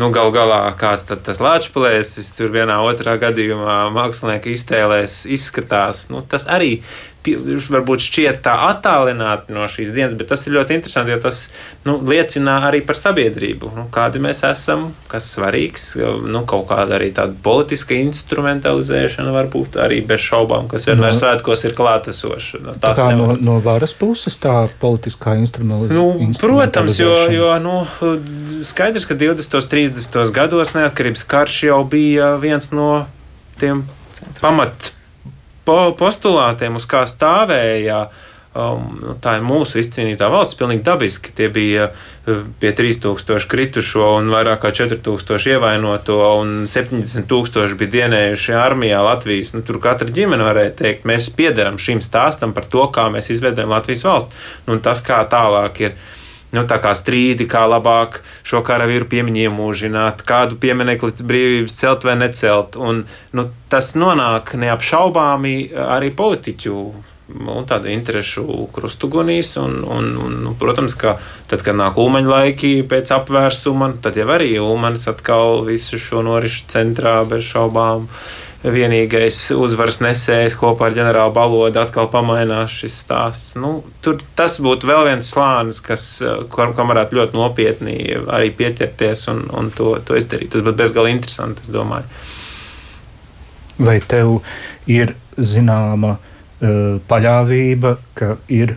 Nu, 0.00 0.08
Galu 0.14 0.32
galā 0.32 0.62
kāds 0.80 1.04
tas 1.10 1.42
lāčplēsis 1.44 2.32
tur 2.38 2.48
vienā 2.54 2.78
otrā 2.86 3.18
gadījumā 3.20 3.82
mākslinieka 3.92 4.48
iztēlēs 4.48 5.26
izskatās. 5.28 6.06
Nu, 6.08 6.22
tas 6.24 6.48
arī 6.48 6.78
varbūt 7.26 8.02
šķiet 8.04 8.40
tā 8.44 8.54
attālināti 8.70 9.52
no 9.52 9.66
šīs 9.68 9.92
dienas, 9.92 10.16
bet 10.16 10.30
tas 10.32 10.46
ir 10.46 10.54
ļoti 10.56 10.76
interesanti, 10.78 11.12
jo 11.12 11.20
tas 11.20 11.42
nu, 11.84 11.98
liecina 12.06 12.60
arī 12.68 12.80
par 12.86 12.96
sabiedrību. 12.96 13.72
Nu, 13.76 13.86
kādi 13.92 14.22
mēs 14.22 14.42
esam, 14.48 14.88
kas 15.10 15.28
svarīgs, 15.34 15.92
nu, 16.00 16.42
kaut 16.48 16.68
kāda 16.70 16.96
arī 16.96 17.10
tāda 17.16 17.36
politiska 17.44 17.98
instrumentalizēšana 17.98 19.34
varbūt 19.34 19.76
arī 19.84 20.00
bez 20.06 20.24
šaubām, 20.24 20.68
kas 20.70 20.88
vienmēr 20.88 21.12
no, 21.12 21.20
svētkos 21.20 21.66
ir 21.68 21.76
klātesoša. 21.78 22.62
Nu, 22.64 22.76
tā 22.80 22.94
kā 22.96 23.10
nevar... 23.12 23.36
no, 23.36 23.56
no 23.56 23.58
varas 23.64 23.94
puses 23.96 24.38
tā 24.40 24.56
politiskā 24.80 25.36
instrumentalizācija. 25.42 26.30
Nu, 26.30 26.38
protams, 26.40 27.00
jo, 27.00 27.16
jo 27.34 27.52
nu, 27.62 27.76
skaidrs, 28.68 29.08
ka 29.10 29.18
20. 29.18 29.60
un 29.60 29.68
30. 29.76 30.22
gados 30.36 30.72
neatkarības 30.76 31.26
karš 31.28 31.64
jau 31.68 31.82
bija 31.90 32.32
viens 32.40 32.72
no 32.72 33.04
tiem 33.60 33.84
pamat 34.40 34.94
po 35.70 35.78
postulātiem, 35.98 36.76
uz 36.80 36.88
kā 36.90 37.06
stāvēja. 37.06 38.08
Um, 38.50 38.96
nu, 38.98 39.12
tā 39.22 39.36
ir 39.38 39.44
mūsu 39.46 39.78
izcīnītā 39.78 40.26
valsts. 40.26 40.56
Pilnīgi 40.58 40.82
dabiski 40.82 41.30
tie 41.38 41.46
bija 41.54 41.84
uh, 41.92 42.40
pie 42.58 42.72
3000 42.74 43.46
kritušo 43.46 44.08
un 44.16 44.32
vairāk 44.34 44.64
kā 44.64 44.72
4000 44.74 45.52
ievainoto, 45.52 46.16
un 46.40 46.64
70,000 46.66 47.78
bija 47.78 47.94
dienējuši 47.94 48.56
armijā 48.58 49.04
Latvijas. 49.06 49.52
Nu, 49.54 49.62
tur 49.66 49.78
katra 49.82 50.10
ģimene 50.10 50.48
varēja 50.48 50.74
teikt, 50.82 51.06
mēs 51.06 51.30
piederam 51.38 51.78
šim 51.78 52.02
stāstam 52.02 52.50
par 52.56 52.66
to, 52.72 52.88
kā 52.90 53.06
mēs 53.14 53.30
izveidojam 53.30 53.70
Latvijas 53.70 54.02
valsts. 54.08 54.50
Nu, 54.66 54.80
tas, 54.82 55.04
kā 55.06 55.22
tālāk 55.30 55.84
ir 55.86 55.94
nu, 56.56 56.64
strīdi, 56.66 57.46
kā 57.50 57.66
labāk 57.70 58.20
šo 58.46 58.62
karavīru 58.66 59.08
piemiņu 59.10 59.44
iemūžināt, 59.46 60.24
kādu 60.26 60.58
pieminekli 60.60 61.12
brīvības 61.20 61.76
celt 61.78 62.04
vai 62.04 62.16
necelt. 62.20 62.76
Un, 62.76 63.04
nu, 63.32 63.46
tas 63.70 63.94
nonāk 63.94 64.54
neapšaubāmi 64.58 65.70
arī 65.74 66.10
politiķu. 66.10 66.82
Un 67.30 67.62
tāda 67.62 67.92
interešu 67.94 68.42
krustugunīs, 68.74 69.52
un, 69.62 69.84
un, 69.86 70.08
un, 70.18 70.32
nu, 70.42 70.54
protams, 70.58 70.96
ka 70.98 71.12
tad, 71.46 71.62
kad 71.62 71.76
nāk 71.78 71.94
ulmaņa 72.02 72.26
laiki 72.26 72.70
pēc 72.90 73.12
apvērsuma, 73.14 73.92
tad 74.02 74.18
jau 74.18 74.26
arī 74.34 74.56
ulmanis 74.58 75.06
atkal 75.12 75.62
visu 75.68 76.00
šo 76.02 76.24
norišu 76.26 76.66
centrā 76.72 77.20
bez 77.30 77.46
šaubām 77.46 78.08
vienīgais 78.64 79.38
uzvaras 79.56 80.00
nesējs 80.04 80.56
kopā 80.60 80.90
ar 80.90 80.96
ģenerāli 80.96 81.32
balodu 81.32 81.80
atkal 81.80 82.10
pamainās 82.12 82.74
šis 82.82 82.98
stāsts. 83.04 83.54
Nu, 83.56 83.78
tur 84.04 84.20
tas 84.36 84.58
būtu 84.60 84.90
vēl 84.90 85.06
viens 85.08 85.30
slānis, 85.32 85.80
kas, 85.84 86.04
kam, 86.52 86.74
kam 86.76 86.92
varētu 86.92 87.16
ļoti 87.16 87.38
nopietni 87.38 87.96
arī 88.28 88.52
pieķerties 88.56 89.26
un, 89.32 89.46
un 89.56 89.72
to, 89.76 89.94
to 90.04 90.18
izdarīt. 90.20 90.52
Tas 90.52 90.66
būtu 90.66 90.76
bezgalīgi 90.82 91.16
interesanti, 91.16 91.64
es 91.64 91.72
domāju. 91.72 92.04
Vai 93.80 93.96
tev 94.04 94.42
ir 94.90 95.14
zināma 95.40 96.18
uh, 96.18 97.00
paļāvība, 97.08 97.96
ka 98.12 98.34
ir 98.52 98.76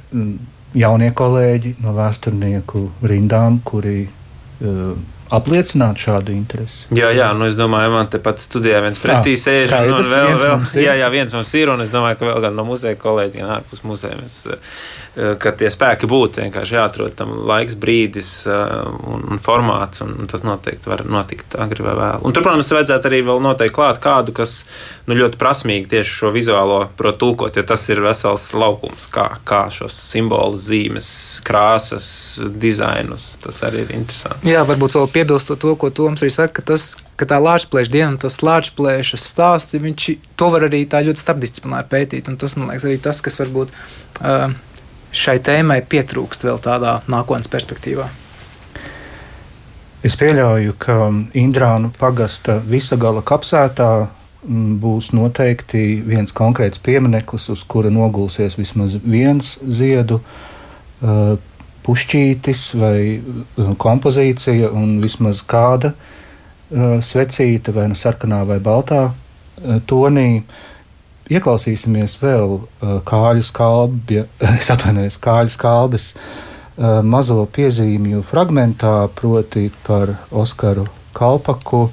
jaunie 0.80 1.12
kolēģi 1.12 1.76
no 1.84 1.92
vēsturnieku 1.98 2.86
rindām, 3.04 3.60
kuri 3.68 4.06
uh, 4.08 4.94
apliecināt 5.34 6.02
šādu 6.02 6.34
interesi. 6.36 6.86
Jā, 6.96 7.10
jā, 7.16 7.30
nu 7.38 7.48
es 7.50 7.58
domāju, 7.58 7.94
man 7.96 8.12
te 8.12 8.22
pat 8.24 8.42
studijā 8.44 8.82
viens 8.86 9.02
pretī 9.02 9.34
sēž, 9.40 9.74
un, 9.90 10.06
vēl, 10.10 10.36
vēl, 10.42 10.68
jā, 10.84 10.98
jā, 11.02 11.10
viens 11.14 11.34
mums 11.34 11.54
ir, 11.60 11.74
un 11.74 11.86
es 11.86 11.94
domāju, 11.94 12.20
ka 12.20 12.30
vēl 12.30 12.44
gan 12.48 12.58
no 12.60 12.68
muzeja 12.68 13.00
kolēģi, 13.02 13.42
gan 13.42 13.58
ārpus 13.58 13.84
muzeja 13.88 14.20
mēs 14.20 14.44
Eh, 14.54 14.58
ka 15.14 15.52
tie 15.54 15.70
spēki 15.70 16.08
būtu 16.10 16.42
vienkārši 16.42 16.74
jāatrod 16.74 17.14
tam 17.18 17.36
laiks, 17.46 17.76
brīdis 17.78 18.30
eh, 18.50 18.72
un, 19.14 19.22
un 19.30 19.42
formāts, 19.42 20.02
un 20.02 20.26
tas 20.30 20.42
noteikti 20.42 20.90
var 20.90 21.04
notikt 21.06 21.54
agri 21.62 21.86
vai 21.86 21.94
vēl. 22.00 22.24
Un 22.26 22.34
tur, 22.34 22.42
protams, 22.46 22.72
vajadzētu 22.74 23.10
arī 23.12 23.20
vēl 23.28 23.44
noteikti 23.44 23.76
klāt 23.76 24.02
kādu, 24.02 24.34
kas 24.34 24.64
nu, 25.06 25.14
ļoti 25.20 25.38
prasmīgi 25.38 25.92
tieši 25.92 26.18
šo 26.18 26.34
vizuālo 26.34 26.80
prot 26.98 27.20
tulkot, 27.22 27.60
jo 27.60 27.66
tas 27.68 27.86
ir 27.94 28.02
vesels 28.02 28.48
laukums, 28.58 29.06
kā, 29.14 29.28
kā 29.46 29.68
šos 29.74 30.00
simbolus, 30.10 30.66
zīmes, 30.72 31.12
krāsas, 31.46 32.10
dizainus. 32.58 33.36
Tas 33.44 33.62
arī 33.70 33.86
ir 33.86 33.96
interesanti. 34.00 34.50
Jā, 34.50 34.66
varbūt 34.66 34.98
vēl 34.98 35.10
piebilstot 35.14 35.62
to, 35.62 35.78
ko 35.78 35.94
Toms 35.94 36.26
arī 36.26 36.34
saka, 36.34 36.58
ka 36.58 36.68
tas, 36.74 36.90
ka 37.22 37.30
tā 37.30 37.38
lāčplēša 37.44 37.94
diena, 37.94 38.18
tas 38.18 38.42
lāčplēša 38.42 39.22
stāsts, 39.22 39.78
viņš 39.78 40.12
to 40.42 40.50
var 40.54 40.66
arī 40.72 40.84
tā 40.90 41.06
ļoti 41.06 41.22
starpdisciplināri 41.22 41.92
pētīt, 41.92 42.34
un 42.34 42.42
tas, 42.42 42.58
man 42.58 42.74
liekas, 42.74 42.90
arī 42.90 42.98
tas, 43.04 43.22
kas 43.22 43.38
varbūt 43.44 43.70
uh, 44.24 44.50
šai 45.14 45.38
tēmai 45.44 45.80
pietrūkst 45.90 46.46
vēl 46.48 46.60
tādā 46.64 46.98
nākotnes 47.12 47.50
perspektīvā? 47.52 48.10
Es 50.04 50.18
pieļauju, 50.20 50.74
ka 50.84 50.98
Indrānu 51.40 51.94
pagasta 51.96 52.58
visagala 52.68 53.22
kapsētā 53.24 53.90
mm, 54.04 54.74
būs 54.84 55.14
noteikti 55.16 56.02
viens 56.04 56.36
konkrēts 56.36 56.82
piemineklis, 56.84 57.48
uz 57.54 57.64
kura 57.64 57.92
nogulsies 57.94 58.58
vismaz 58.60 58.98
viens 59.00 59.54
ziedu 59.64 60.20
uh, 60.20 61.38
pušķītis 61.88 62.66
vai 62.82 62.98
uh, 63.16 63.72
kompozīcija, 63.80 64.74
un 64.76 64.98
vismaz 65.04 65.40
kāda 65.48 65.94
uh, 65.94 67.00
svecīta 67.00 67.72
vai 67.72 67.88
nu 67.94 67.96
sarkanā 67.96 68.44
vai 68.50 68.60
baltā 68.64 69.06
tonī. 69.88 70.44
Ieklausīsimies 71.34 72.18
vēl 72.22 72.52
uh, 72.60 72.98
kāļu 73.08 73.46
skābja, 73.48 74.28
es 74.60 74.70
atvainojos, 74.74 75.18
kāļu 75.24 75.54
skābes 75.54 76.08
uh, 76.14 77.02
mazo 77.02 77.40
piezīmju 77.56 78.22
fragmentā, 78.28 79.08
proti 79.18 79.70
par 79.88 80.14
Oskaru 80.30 80.86
Kalpaku. 81.18 81.88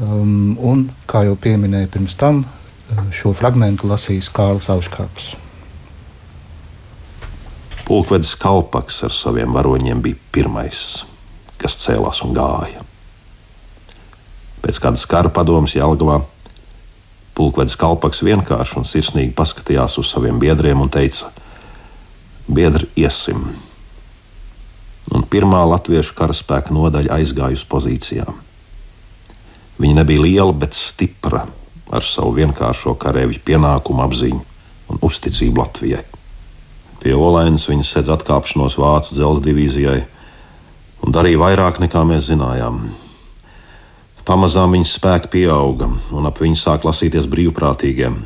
Um, 0.00 0.56
un, 0.64 0.86
kā 1.10 1.24
jau 1.26 1.34
pieminēju 1.36 1.90
pirms 1.96 2.16
tam, 2.20 2.44
uh, 2.44 3.04
šo 3.14 3.34
fragment 3.36 3.82
lasīs 3.84 4.30
Kārlis 4.32 4.70
Auškāps. 4.72 5.32
Pulkvedis 7.90 8.36
Kalpaks 8.38 9.02
ar 9.02 9.10
saviem 9.10 9.56
varoņiem 9.56 9.98
bija 10.04 10.20
pirmais, 10.30 11.02
kas 11.58 11.74
cēlās 11.82 12.22
un 12.22 12.36
gāja. 12.36 12.84
Pēc 14.62 14.78
kādas 14.78 15.02
kara 15.10 15.32
padomas 15.32 15.74
Jālgavā 15.74 16.20
Pulkvedis 17.40 17.78
Kalpaks 17.80 18.20
vienkārši 18.20 18.74
un 18.76 18.84
sirsnīgi 18.84 19.32
paskatījās 19.32 19.94
uz 20.02 20.10
saviem 20.12 20.36
biedriem 20.42 20.82
un 20.84 20.90
teica: 20.92 21.30
Biedri, 22.44 22.90
iesim! 23.00 23.46
Un 25.16 25.24
pirmā 25.24 25.62
latviešu 25.70 26.12
karaspēka 26.18 26.74
nodaļa 26.76 27.16
aizgāja 27.16 27.56
uz 27.56 27.64
pozīcijām. 27.64 28.36
Viņa 29.80 30.02
nebija 30.02 30.26
liela, 30.26 30.52
bet 30.52 30.76
stipra 30.76 31.46
ar 31.88 32.04
savu 32.04 32.36
vienkāršo 32.36 32.92
karavīru 33.00 33.40
pienākumu 33.48 34.04
apziņu 34.04 34.44
un 34.92 35.00
uzticību 35.08 35.64
Latvijai. 35.64 36.04
Pie 37.00 37.16
Olainas 37.16 37.64
viņa 37.70 37.88
sedz 37.88 38.12
atkāpšanos 38.12 38.76
Vācu 38.76 39.16
dzelzceļa 39.16 39.46
divīzijai 39.48 40.00
un 41.06 41.16
darīja 41.16 41.40
vairāk 41.40 41.80
nekā 41.80 42.04
mēs 42.04 42.28
zinājām. 42.28 42.84
Pamazām 44.28 44.76
viņas 44.76 44.96
spēki 44.98 45.30
pieauga, 45.32 45.88
un 46.12 46.28
ap 46.28 46.40
viņu 46.42 46.58
sāk 46.60 46.84
lasīties 46.84 47.28
brīvprātīgiem. 47.30 48.18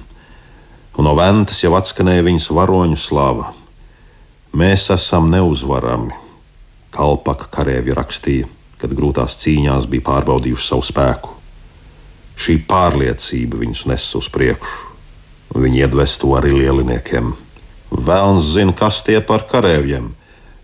Un 0.94 1.07
no 1.07 1.14
ventas 1.18 1.62
jau 1.62 1.72
atskanēja 1.78 2.24
viņas 2.26 2.50
varoņu 2.54 2.98
slava. 2.98 3.52
Mēs 4.54 4.88
esam 4.94 5.30
neuzvarami, 5.33 6.14
Kalpaka 6.94 7.48
karēvi 7.50 7.94
rakstīja, 7.96 8.46
kad 8.78 8.92
grūtās 8.94 9.38
cīņās 9.40 9.88
bija 9.90 10.07
pārbaudījuši 10.07 10.68
savu 10.68 10.85
spēku. 10.87 11.33
Šī 12.38 12.61
pārliecība 12.68 13.59
viņus 13.62 13.87
nes 13.90 14.04
uz 14.18 14.28
priekšu, 14.35 14.92
un 15.54 15.66
viņi 15.66 15.83
iedves 15.83 16.18
to 16.22 16.35
arī 16.38 16.52
lieliniekiem. 16.54 17.33
Vēlns 17.94 18.52
zina, 18.54 18.74
kas 18.74 19.02
tie 19.07 19.20
par 19.22 19.46
karēviem. 19.50 20.12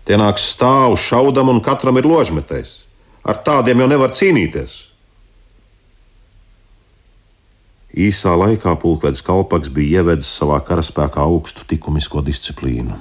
Tie 0.07 0.17
nāk 0.19 0.39
stāv, 0.41 0.97
šaudam, 0.99 1.51
un 1.51 1.61
katram 1.63 1.99
ir 1.99 2.07
ložmetējs. 2.07 2.73
Ar 3.23 3.39
tādiem 3.45 3.83
jau 3.83 3.91
nevar 3.91 4.15
cīnīties. 4.15 4.90
Īsā 7.91 8.37
laikā 8.39 8.71
pulkvedis 8.79 9.19
Kalpaks 9.27 9.67
bija 9.67 9.99
ievedis 9.99 10.29
savā 10.31 10.61
karaspēkā 10.63 11.25
augstu 11.27 11.65
likumisko 11.67 12.21
disciplīnu. 12.23 12.95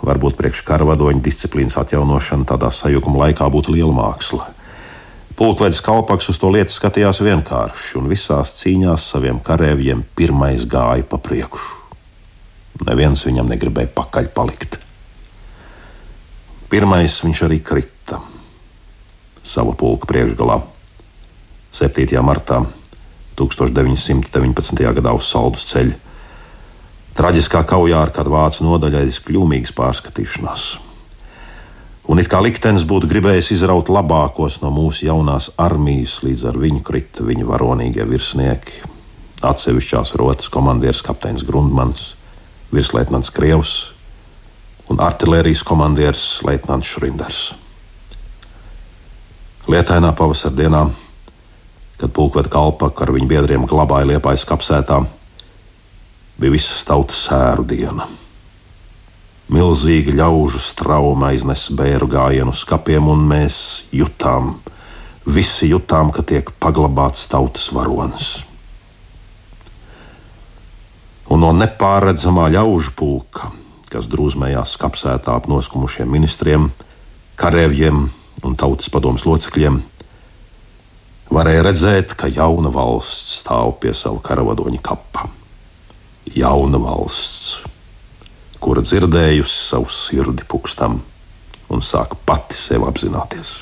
Varbūt 0.00 0.38
priekš 0.38 0.62
karavadoņa 0.64 1.20
disciplīnas 1.20 1.76
atjaunošana 1.82 2.48
tādā 2.48 2.70
sajukuma 2.72 3.26
laikā 3.26 3.50
būtu 3.52 3.74
liela 3.76 3.92
māksla. 3.92 4.46
Pulkvedis 5.36 5.82
Kalpaks 5.84 6.30
uz 6.32 6.40
to 6.40 6.48
lietu 6.48 6.72
skatījās 6.72 7.20
vienkārši, 7.20 7.98
un 8.00 8.08
visās 8.08 8.54
cīņās 8.62 9.10
saviem 9.12 9.44
karavīriem 9.44 10.06
pirmais 10.16 10.64
gāja 10.64 11.04
pa 11.04 11.20
priekšu. 11.20 11.76
Neviens 12.88 13.26
viņam 13.28 13.52
negribēja 13.52 13.92
pakaļ 13.92 14.32
palikt. 14.32 14.80
Pirmais 16.72 17.20
viņš 17.20 17.44
arī 17.44 17.60
krita 17.60 18.24
savā 19.44 19.76
pulka 19.76 20.08
priekšgalā 20.08 20.62
7. 21.76 22.08
martā 22.24 22.64
1919. 23.40 24.84
gadā 25.00 25.16
uz 25.16 25.32
saldus 25.32 25.64
ceļu. 25.72 25.96
Traģiskā 27.16 27.64
kaujā 27.68 28.04
ar 28.04 28.12
kādu 28.14 28.36
vācu 28.36 28.64
nodaļai 28.68 29.08
kļūmīgas 29.26 29.74
pārskatīšanās. 29.76 30.68
Un 32.10 32.18
it 32.18 32.30
kā 32.30 32.40
liktenis 32.42 32.86
būtu 32.88 33.08
gribējis 33.10 33.52
izraut 33.54 33.90
labākos 33.92 34.58
no 34.64 34.70
mūsu 34.74 35.06
jaunās 35.06 35.50
armijas, 35.60 36.20
līdz 36.26 36.46
ar 36.50 36.56
viņu 36.58 36.80
krita 36.86 37.26
viņa 37.26 37.46
varonīgie 37.46 38.06
virsnieki, 38.08 38.80
atsevišķās 39.46 40.16
rotas 40.18 40.50
komandieris 40.52 41.04
kapteinis 41.06 41.46
Grundmans, 41.46 42.14
virsleitnants 42.74 43.30
Krievs 43.34 43.74
un 44.90 44.98
artērijas 44.98 45.62
komandieris 45.62 46.24
Leitnants 46.46 46.90
Šrinders. 46.90 47.40
Lietainā 49.70 50.10
pavasara 50.18 50.56
dienā, 50.56 50.82
kad 52.00 52.12
pulkveda 52.16 52.48
kalpaka 52.48 53.04
ar 53.04 53.12
viņu 53.12 53.28
biedriem 53.28 53.66
glabāja 53.68 54.08
liepājas 54.14 54.46
kapsētā, 54.48 55.02
bija 56.40 56.54
visas 56.54 56.80
tautas 56.88 57.18
sēru 57.28 57.66
diena. 57.68 58.08
Milzīga 59.50 60.14
ļaužu 60.14 60.60
strauma 60.62 61.32
aiznesa 61.34 61.74
bēru 61.76 62.06
gājienu 62.08 62.54
uz 62.54 62.62
kapiem, 62.64 63.08
un 63.10 63.24
mēs 63.28 63.56
jutām, 63.92 64.54
visi 65.26 65.68
jutām, 65.72 66.12
ka 66.14 66.22
tiek 66.22 66.52
paglabāts 66.62 67.26
tautas 67.28 67.66
varonis. 67.74 68.30
Un 71.30 71.42
no 71.44 71.50
nepārredzamā 71.54 72.48
ļaužu 72.54 72.94
pulka, 72.96 73.50
kas 73.90 74.08
drūzmējās 74.10 74.76
kapsētā 74.80 75.34
ap 75.36 75.50
noskumušiem 75.50 76.08
ministriem, 76.10 76.70
karavīriem 77.38 78.06
un 78.46 78.56
tautas 78.58 78.88
padomus 78.90 79.26
locekļiem, 79.26 79.82
varēja 81.30 81.64
redzēt, 81.66 82.14
ka 82.18 82.30
jauna 82.30 82.72
valsts 82.74 83.40
stāv 83.40 83.76
pie 83.82 83.94
sava 83.96 84.20
karavadoņa 84.24 84.82
kapa. 84.82 85.28
Jauna 86.30 86.78
valsts, 86.82 87.62
kura 88.62 88.82
dzirdējusi 88.84 89.56
savu 89.70 89.90
sirdi 89.90 90.46
pukstam 90.46 91.00
un 91.70 91.82
sāk 91.82 92.16
pati 92.26 92.58
sevi 92.58 92.86
apzināties. 92.86 93.54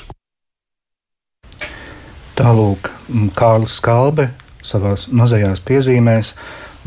Tālūk, 2.39 2.87
Kārlis 3.35 3.79
Kalbe 3.83 4.29
savā 4.63 4.93
mazajās 5.11 5.61
piezīmēs 5.65 6.33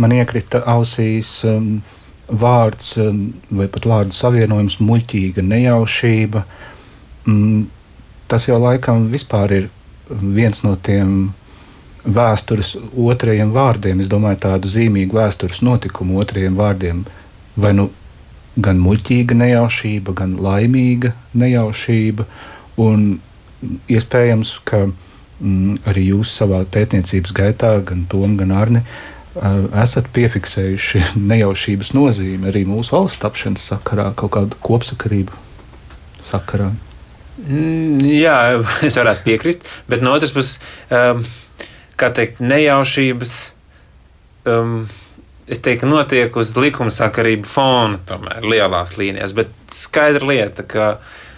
man 0.00 0.14
iekrita 0.16 0.62
ausīs 0.72 1.42
um, 1.48 1.82
vārds 2.28 2.94
um, 3.02 3.26
vai 3.52 3.68
pat 3.72 3.88
vārdu 3.88 4.16
savienojums 4.16 4.78
muļķīga 4.80 5.44
nejaušība. 5.44 6.44
Mm, 7.28 7.66
tas 8.32 8.48
jau 8.48 8.58
laikam 8.62 9.10
vispār 9.12 9.56
ir 9.58 9.68
viens 10.10 10.62
no 10.64 10.74
tiem 10.76 11.32
vēstures 12.02 12.74
otrajiem 12.98 13.52
vārdiem. 13.54 14.00
Es 14.02 14.10
domāju, 14.10 14.40
tādu 14.46 14.70
zīmīgu 14.70 15.16
vēstures 15.16 15.62
notikumu 15.62 16.18
otrajiem 16.22 16.56
vārdiem. 16.58 17.04
Vai 17.56 17.74
nu 17.78 17.90
gan 18.56 18.80
muļķīga 18.82 19.36
nejaušība, 19.38 20.14
gan 20.18 20.34
laimīga 20.42 21.14
nejaušība. 21.38 22.26
Un 22.82 23.06
iespējams, 23.92 24.56
ka 24.68 24.84
mm, 24.88 25.82
arī 25.88 26.08
jūs 26.10 26.34
savā 26.40 26.62
pētniecības 26.64 27.34
gaitā, 27.36 27.76
gan 27.86 28.06
Tom, 28.10 28.36
gan 28.40 28.54
Arni, 28.56 28.84
esat 29.82 30.10
piefiksējuši 30.12 31.04
nejaušības 31.32 31.94
nozīmi 31.96 32.50
arī 32.50 32.66
mūsu 32.68 32.96
valsts 32.96 33.22
tapšanas 33.22 33.68
sakarā, 33.72 34.10
kaut 34.16 34.34
kādu 34.36 34.58
kopsakarību 34.64 35.38
sakarā. 36.28 36.72
Jā, 37.38 38.36
es 38.88 38.98
varētu 39.00 39.26
piekrist, 39.26 39.68
bet 39.90 40.04
no 40.04 40.14
otras 40.16 40.34
puses, 40.34 40.58
um, 40.92 41.24
kā 42.00 42.12
teikt, 42.14 42.42
nejaušības. 42.44 43.38
Um, 44.48 44.82
Es 45.52 45.58
teiktu, 45.58 45.88
notiek 45.90 46.36
uz 46.38 46.52
likumsakarību 46.54 47.48
fona, 47.50 47.98
tomēr 48.08 48.44
lielās 48.46 48.94
līnijās, 48.96 49.34
bet 49.36 49.50
skaidra 49.74 50.28
lieta, 50.30 50.62
ka 50.64 50.86
Uh, 50.92 51.31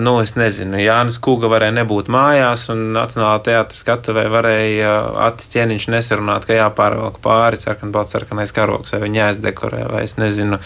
nu, 0.00 0.14
es 0.22 0.30
nezinu, 0.32 0.78
Jānis 0.80 1.18
Kūga 1.20 1.50
varēja 1.52 1.74
nebūt 1.76 2.06
mājās, 2.12 2.62
un 2.72 2.86
Nacionālā 2.94 3.42
teātris 3.44 3.82
skatuvē 3.84 4.22
varēja 4.32 4.92
uh, 4.94 5.18
Atis 5.26 5.50
ķēniņš 5.52 5.88
nesarunāt, 5.92 6.46
ka 6.48 6.56
jāpārvelk 6.56 7.18
pāri 7.24 7.60
sarkanbalts 7.60 8.16
sarkanais 8.16 8.54
karoks, 8.56 8.94
vai 8.94 9.02
viņa 9.04 9.20
jāizdekorē, 9.20 9.82
vai 9.92 10.06
es 10.06 10.16
nezinu, 10.16 10.56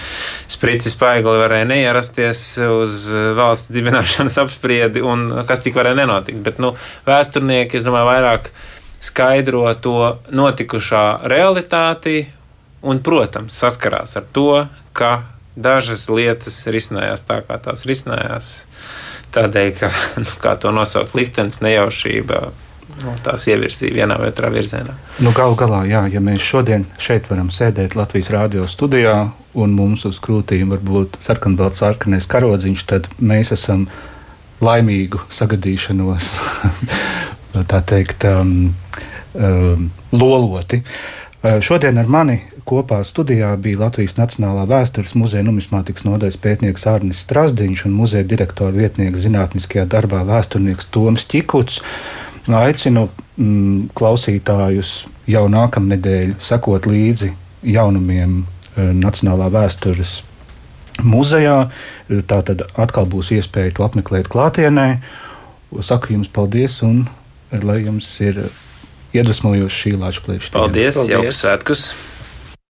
Spricis 0.54 0.94
Paigli 1.00 1.34
varēja 1.40 1.66
neierasties 1.72 2.44
uz 2.62 3.08
uh, 3.10 3.32
valsts 3.38 3.74
dibināšanas 3.74 4.38
apspriedi, 4.44 5.02
un 5.02 5.42
kas 5.50 5.66
tik 5.66 5.74
varēja 5.80 5.98
nenotikt. 6.04 6.38
Bet, 6.46 6.62
nu, 6.62 6.76
vēsturnieki, 7.08 7.80
es 7.80 7.88
domāju, 7.88 8.06
vairāk 8.12 8.52
skaidro 9.02 9.66
to 9.82 9.98
notikušā 10.30 11.26
realitāti, 11.26 12.20
un, 12.86 13.02
protams, 13.02 13.58
saskarās 13.58 14.14
ar 14.22 14.30
to, 14.30 14.50
ka 14.94 15.16
dažas 15.56 16.08
lietas 16.08 16.62
risinājās 16.66 17.24
tā, 17.28 17.40
kā 17.46 17.58
tās 17.62 17.86
risinājās 17.88 18.52
Tādēļ, 19.32 19.70
ka, 19.78 19.88
nu, 20.20 20.52
to 20.60 20.70
nosaukt, 20.74 21.16
liktenis 21.16 21.62
nejaušība. 21.64 22.42
Nu, 23.00 23.14
tās 23.24 23.46
ievirzīja 23.48 23.94
vienā 23.94 24.18
vai 24.20 24.28
otrā 24.28 24.50
virzienā. 24.52 24.92
Nu, 25.24 25.30
Galu 25.32 25.56
galā, 25.56 25.78
jā, 25.88 26.02
ja 26.12 26.20
mēs 26.20 26.44
šodien 26.44 26.84
šeit 27.00 27.30
varam 27.30 27.48
sēdēt 27.48 27.96
Latvijas 27.96 28.28
rādio 28.34 28.66
studijā 28.68 29.14
un 29.56 29.72
mums 29.72 30.04
uz 30.08 30.18
krūtīm 30.20 30.74
var 30.74 30.82
būt 30.84 31.16
sarkanbalts 31.24 31.80
sarkanais 31.80 32.28
karodziņš, 32.28 32.84
tad 32.90 33.08
mēs 33.16 33.54
esam 33.56 33.86
laimīgu 34.60 35.22
sagadīšanos, 35.32 36.28
tā 37.72 37.80
teikt, 37.88 38.28
um, 38.28 38.74
um, 39.32 39.88
loloti. 40.12 40.82
Uh, 41.40 41.62
šodien 41.64 41.96
ar 42.02 42.12
mani 42.12 42.42
Kopā 42.68 43.00
studijā 43.02 43.50
bija 43.58 43.80
Latvijas 43.80 44.14
Nacionālā 44.14 44.62
vēstures 44.70 45.16
muzeja 45.18 45.42
numismātikas 45.46 46.04
nodaļas 46.06 46.38
pētnieks 46.42 46.86
Arnis 46.86 47.22
Strasdiņš 47.24 47.86
un 47.88 47.96
muzeja 47.98 48.26
direktora 48.28 48.74
vietnieks 48.76 49.24
zinātniskajā 49.24 49.88
darbā 49.90 50.22
vēsturnieks 50.28 50.86
Toms 50.94 51.26
Čikuts. 51.30 51.80
Aicinu 52.46 53.08
mm, 53.36 53.90
klausītājus 53.98 54.92
jau 55.30 55.44
nākamnedēļ 55.50 56.36
sekot 56.42 56.86
līdzi 56.90 57.32
jaunumiem 57.74 58.42
e, 58.42 58.86
Nacionālā 58.98 59.50
vēstures 59.54 60.20
muzejā. 61.02 61.58
Tā 62.08 62.40
tad 62.46 62.66
atkal 62.78 63.10
būs 63.10 63.32
iespēja 63.34 63.74
to 63.78 63.86
apmeklēt 63.86 64.30
klātienē. 64.30 64.88
Saku 65.82 66.14
jums 66.14 66.30
paldies 66.30 66.78
un 66.86 67.06
lai 67.52 67.80
jums 67.82 68.08
ir 68.22 68.38
iedvesmojoši 69.16 69.82
šī 69.82 69.94
lāča 69.98 70.24
plēšana. 70.24 70.56
Paldies, 70.56 70.96
paldies. 70.96 71.14
jauks 71.16 71.44
svētkus! 71.44 71.86